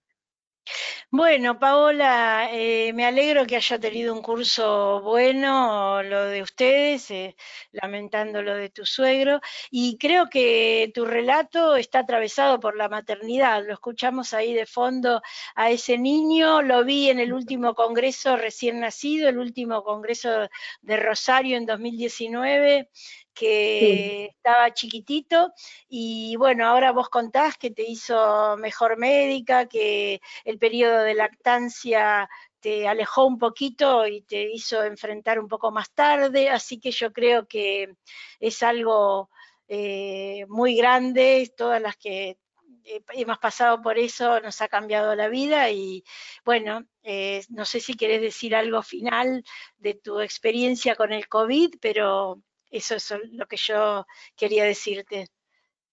Bueno, 1.14 1.58
Paola, 1.58 2.48
eh, 2.52 2.90
me 2.94 3.04
alegro 3.04 3.44
que 3.46 3.56
haya 3.56 3.78
tenido 3.78 4.14
un 4.14 4.22
curso 4.22 5.02
bueno, 5.02 6.02
lo 6.02 6.24
de 6.24 6.40
ustedes, 6.40 7.10
eh, 7.10 7.36
lamentando 7.70 8.40
lo 8.42 8.54
de 8.56 8.70
tu 8.70 8.86
suegro, 8.86 9.38
y 9.70 9.98
creo 9.98 10.30
que 10.30 10.90
tu 10.94 11.04
relato 11.04 11.76
está 11.76 11.98
atravesado 11.98 12.58
por 12.60 12.76
la 12.78 12.88
maternidad. 12.88 13.62
Lo 13.62 13.74
escuchamos 13.74 14.32
ahí 14.32 14.54
de 14.54 14.64
fondo 14.64 15.20
a 15.54 15.70
ese 15.70 15.98
niño, 15.98 16.62
lo 16.62 16.82
vi 16.82 17.10
en 17.10 17.20
el 17.20 17.34
último 17.34 17.74
congreso 17.74 18.36
recién 18.38 18.80
nacido, 18.80 19.28
el 19.28 19.36
último 19.38 19.84
congreso 19.84 20.48
de 20.80 20.96
Rosario 20.96 21.58
en 21.58 21.66
2019 21.66 22.88
que 23.34 24.26
estaba 24.26 24.72
chiquitito 24.72 25.52
y 25.88 26.36
bueno, 26.36 26.66
ahora 26.66 26.92
vos 26.92 27.08
contás 27.08 27.56
que 27.56 27.70
te 27.70 27.82
hizo 27.82 28.56
mejor 28.58 28.98
médica, 28.98 29.66
que 29.66 30.20
el 30.44 30.58
periodo 30.58 31.02
de 31.02 31.14
lactancia 31.14 32.28
te 32.60 32.86
alejó 32.86 33.26
un 33.26 33.38
poquito 33.38 34.06
y 34.06 34.22
te 34.22 34.52
hizo 34.52 34.84
enfrentar 34.84 35.40
un 35.40 35.48
poco 35.48 35.72
más 35.72 35.90
tarde, 35.92 36.48
así 36.48 36.78
que 36.78 36.92
yo 36.92 37.12
creo 37.12 37.48
que 37.48 37.96
es 38.38 38.62
algo 38.62 39.30
eh, 39.68 40.46
muy 40.48 40.76
grande, 40.76 41.52
todas 41.56 41.82
las 41.82 41.96
que 41.96 42.38
hemos 42.84 43.38
pasado 43.38 43.80
por 43.80 43.98
eso 43.98 44.40
nos 44.40 44.60
ha 44.60 44.68
cambiado 44.68 45.14
la 45.14 45.28
vida 45.28 45.70
y 45.70 46.04
bueno, 46.44 46.84
eh, 47.02 47.44
no 47.48 47.64
sé 47.64 47.80
si 47.80 47.94
querés 47.94 48.20
decir 48.20 48.54
algo 48.54 48.82
final 48.82 49.44
de 49.78 49.94
tu 49.94 50.20
experiencia 50.20 50.96
con 50.96 51.12
el 51.12 51.28
COVID, 51.28 51.76
pero 51.80 52.42
eso 52.72 52.96
es 52.96 53.12
lo 53.32 53.46
que 53.46 53.56
yo 53.56 54.06
quería 54.34 54.64
decirte, 54.64 55.28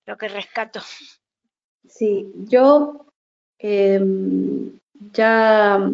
lo 0.05 0.17
que 0.17 0.29
rescato. 0.29 0.79
Sí, 1.87 2.31
yo 2.35 3.05
em, 3.59 4.79
ya 5.11 5.91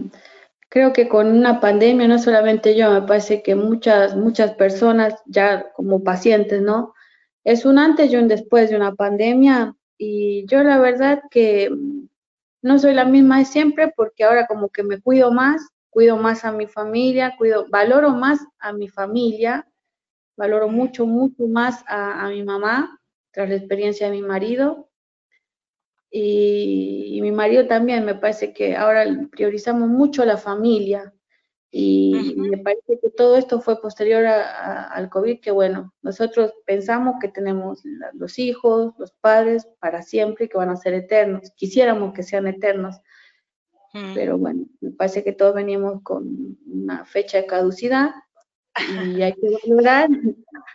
creo 0.70 0.94
que 0.94 1.10
con 1.10 1.28
una 1.28 1.60
pandemia, 1.60 2.08
no 2.08 2.20
solamente 2.20 2.76
yo, 2.76 2.92
me 2.92 3.02
parece 3.02 3.42
que 3.42 3.56
muchas, 3.56 4.16
muchas 4.16 4.54
personas 4.54 5.16
ya 5.26 5.72
como 5.74 6.04
pacientes, 6.04 6.62
¿no? 6.62 6.94
Es 7.44 7.66
un 7.66 7.80
antes 7.80 8.12
y 8.12 8.18
un 8.18 8.28
después 8.28 8.70
de 8.70 8.76
una 8.76 8.94
pandemia 8.94 9.76
y 9.98 10.46
yo 10.48 10.64
la 10.64 10.80
verdad 10.80 11.22
que 11.32 11.70
no 12.62 12.80
soy 12.80 12.94
la 12.94 13.06
misma 13.06 13.40
de 13.40 13.46
siempre 13.46 13.94
porque 13.96 14.24
ahora 14.24 14.48
como 14.48 14.70
que 14.70 14.84
me 14.84 15.00
cuido 15.02 15.32
más, 15.32 15.68
cuido 15.90 16.18
más 16.18 16.46
a 16.46 16.52
mi 16.52 16.68
familia, 16.68 17.36
cuido, 17.38 17.68
valoro 17.70 18.10
más 18.10 18.40
a 18.60 18.74
mi 18.74 18.88
familia 18.88 19.68
Valoro 20.38 20.68
mucho, 20.68 21.06
mucho 21.06 21.48
más 21.48 21.84
a, 21.88 22.30
mi 22.30 22.44
mamá 22.44 23.00
tras 23.32 23.50
la 23.50 23.56
experiencia 23.56 24.08
de 24.08 24.14
mi 24.14 24.22
marido. 24.22 24.90
Y, 26.12 27.20
mi 27.22 27.32
marido 27.32 27.68
también, 27.68 28.06
me 28.06 28.16
parece 28.16 28.54
que 28.54 28.76
ahora 28.76 29.06
priorizamos 29.32 29.90
mucho 29.90 30.24
la 30.26 30.38
familia. 30.38 31.14
Y, 31.72 32.36
me 32.38 32.58
parece 32.58 33.00
que 33.02 33.10
todo 33.10 33.38
esto 33.38 33.60
fue 33.60 33.82
posterior 33.82 34.26
al 34.26 35.10
COVID, 35.10 35.40
que 35.42 35.52
bueno, 35.52 35.94
nosotros 36.02 36.54
pensamos 36.66 37.16
que 37.20 37.28
tenemos 37.28 37.84
los 38.14 38.40
hijos, 38.40 38.94
los 38.98 39.12
padres 39.14 39.68
para 39.80 40.02
siempre 40.02 40.46
y 40.46 40.48
que 40.50 40.58
van 40.58 40.70
a 40.70 40.78
ser 40.78 40.94
eternos. 40.94 41.52
Quisiéramos 41.56 42.14
que 42.14 42.24
sean 42.24 42.48
eternos. 42.48 43.00
Pero 44.14 44.38
bueno, 44.38 44.66
me 44.82 44.92
parece 44.92 45.24
que 45.24 45.32
todos 45.32 45.56
veníamos 45.56 46.02
con 46.04 46.58
una 46.66 47.06
fecha 47.06 47.38
de 47.38 47.46
caducidad 47.46 48.12
y 48.78 49.22
hay 49.22 49.34
que 49.34 49.50
valorar, 49.50 50.10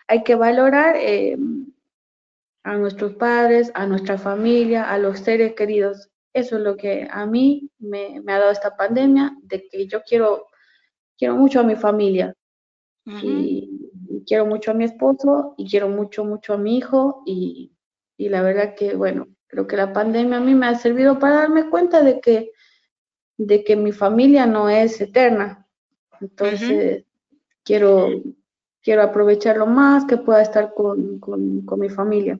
hay 0.09 0.23
que 0.23 0.35
valorar 0.35 0.97
eh, 0.97 1.37
a 2.63 2.77
nuestros 2.77 3.15
padres, 3.15 3.71
a 3.75 3.87
nuestra 3.87 4.19
familia, 4.19 4.91
a 4.91 4.99
los 4.99 5.21
seres 5.21 5.55
queridos. 5.55 6.09
Eso 6.33 6.57
es 6.57 6.63
lo 6.63 6.77
que 6.77 7.09
a 7.11 7.27
mí 7.27 7.71
me, 7.79 8.23
ha 8.27 8.39
dado 8.39 8.51
esta 8.51 8.77
pandemia, 8.77 9.37
de 9.43 9.69
que 9.69 9.87
yo 9.87 10.03
quiero, 10.03 10.47
quiero 11.19 11.37
mucho 11.37 11.61
a 11.61 11.65
mi 11.65 11.77
familia. 11.77 12.35
y, 13.05 13.77
quiero 14.27 14.45
mucho 14.45 14.71
a 14.71 14.75
mi 14.75 14.85
esposo 14.85 15.55
y 15.57 15.69
quiero 15.69 15.89
mucho, 15.89 16.25
mucho 16.25 16.53
a 16.53 16.59
mi 16.59 16.77
hijo 16.77 17.23
y, 17.27 17.73
la 18.19 18.43
verdad 18.43 18.75
que, 18.75 18.95
bueno, 18.95 19.29
creo 19.47 19.67
que 19.67 19.77
la 19.77 19.93
pandemia 19.93 20.37
a 20.37 20.41
mí 20.41 20.55
me 20.55 20.67
ha 20.67 20.75
servido 20.75 21.19
para 21.19 21.37
darme 21.37 21.71
cuenta 21.71 22.03
de 22.03 22.21
que, 22.21 22.53
de 23.39 23.65
que 23.65 23.77
mi 23.77 23.93
familia 23.93 24.47
no 24.47 24.69
es 24.69 25.01
eterna. 25.01 25.67
Entonces, 26.21 27.07
quiero, 27.71 28.09
quiero 28.83 29.03
aprovecharlo 29.03 29.65
más, 29.65 30.05
que 30.05 30.17
pueda 30.17 30.43
estar 30.43 30.75
con, 30.75 31.21
mi 31.79 31.89
familia. 31.89 32.37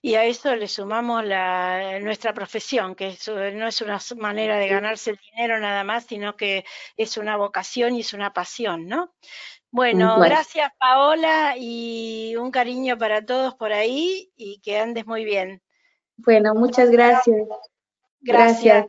Y 0.00 0.14
a 0.14 0.24
eso 0.24 0.54
le 0.54 0.68
sumamos 0.68 1.24
la, 1.24 1.98
nuestra 1.98 2.32
profesión, 2.32 2.94
que 2.94 3.16
no 3.54 3.66
es 3.66 3.80
una 3.80 3.98
manera 4.16 4.56
de 4.58 4.68
ganarse 4.68 5.10
el 5.10 5.18
dinero 5.32 5.58
nada 5.58 5.82
más, 5.82 6.04
sino 6.04 6.36
que 6.36 6.64
es 6.96 7.16
una 7.16 7.36
vocación 7.36 7.96
y 7.96 8.00
es 8.00 8.12
una 8.12 8.32
pasión, 8.32 8.86
¿no? 8.86 9.14
Bueno, 9.72 10.20
gracias 10.20 10.70
Paola 10.78 11.56
y 11.58 12.36
un 12.36 12.52
cariño 12.52 12.96
para 12.96 13.26
todos 13.26 13.56
por 13.56 13.72
ahí 13.72 14.30
y 14.36 14.60
que 14.60 14.78
andes 14.78 15.06
muy 15.06 15.24
bien. 15.24 15.60
Bueno, 16.18 16.54
muchas 16.54 16.90
gracias. 16.90 17.48
gracias. 18.20 18.86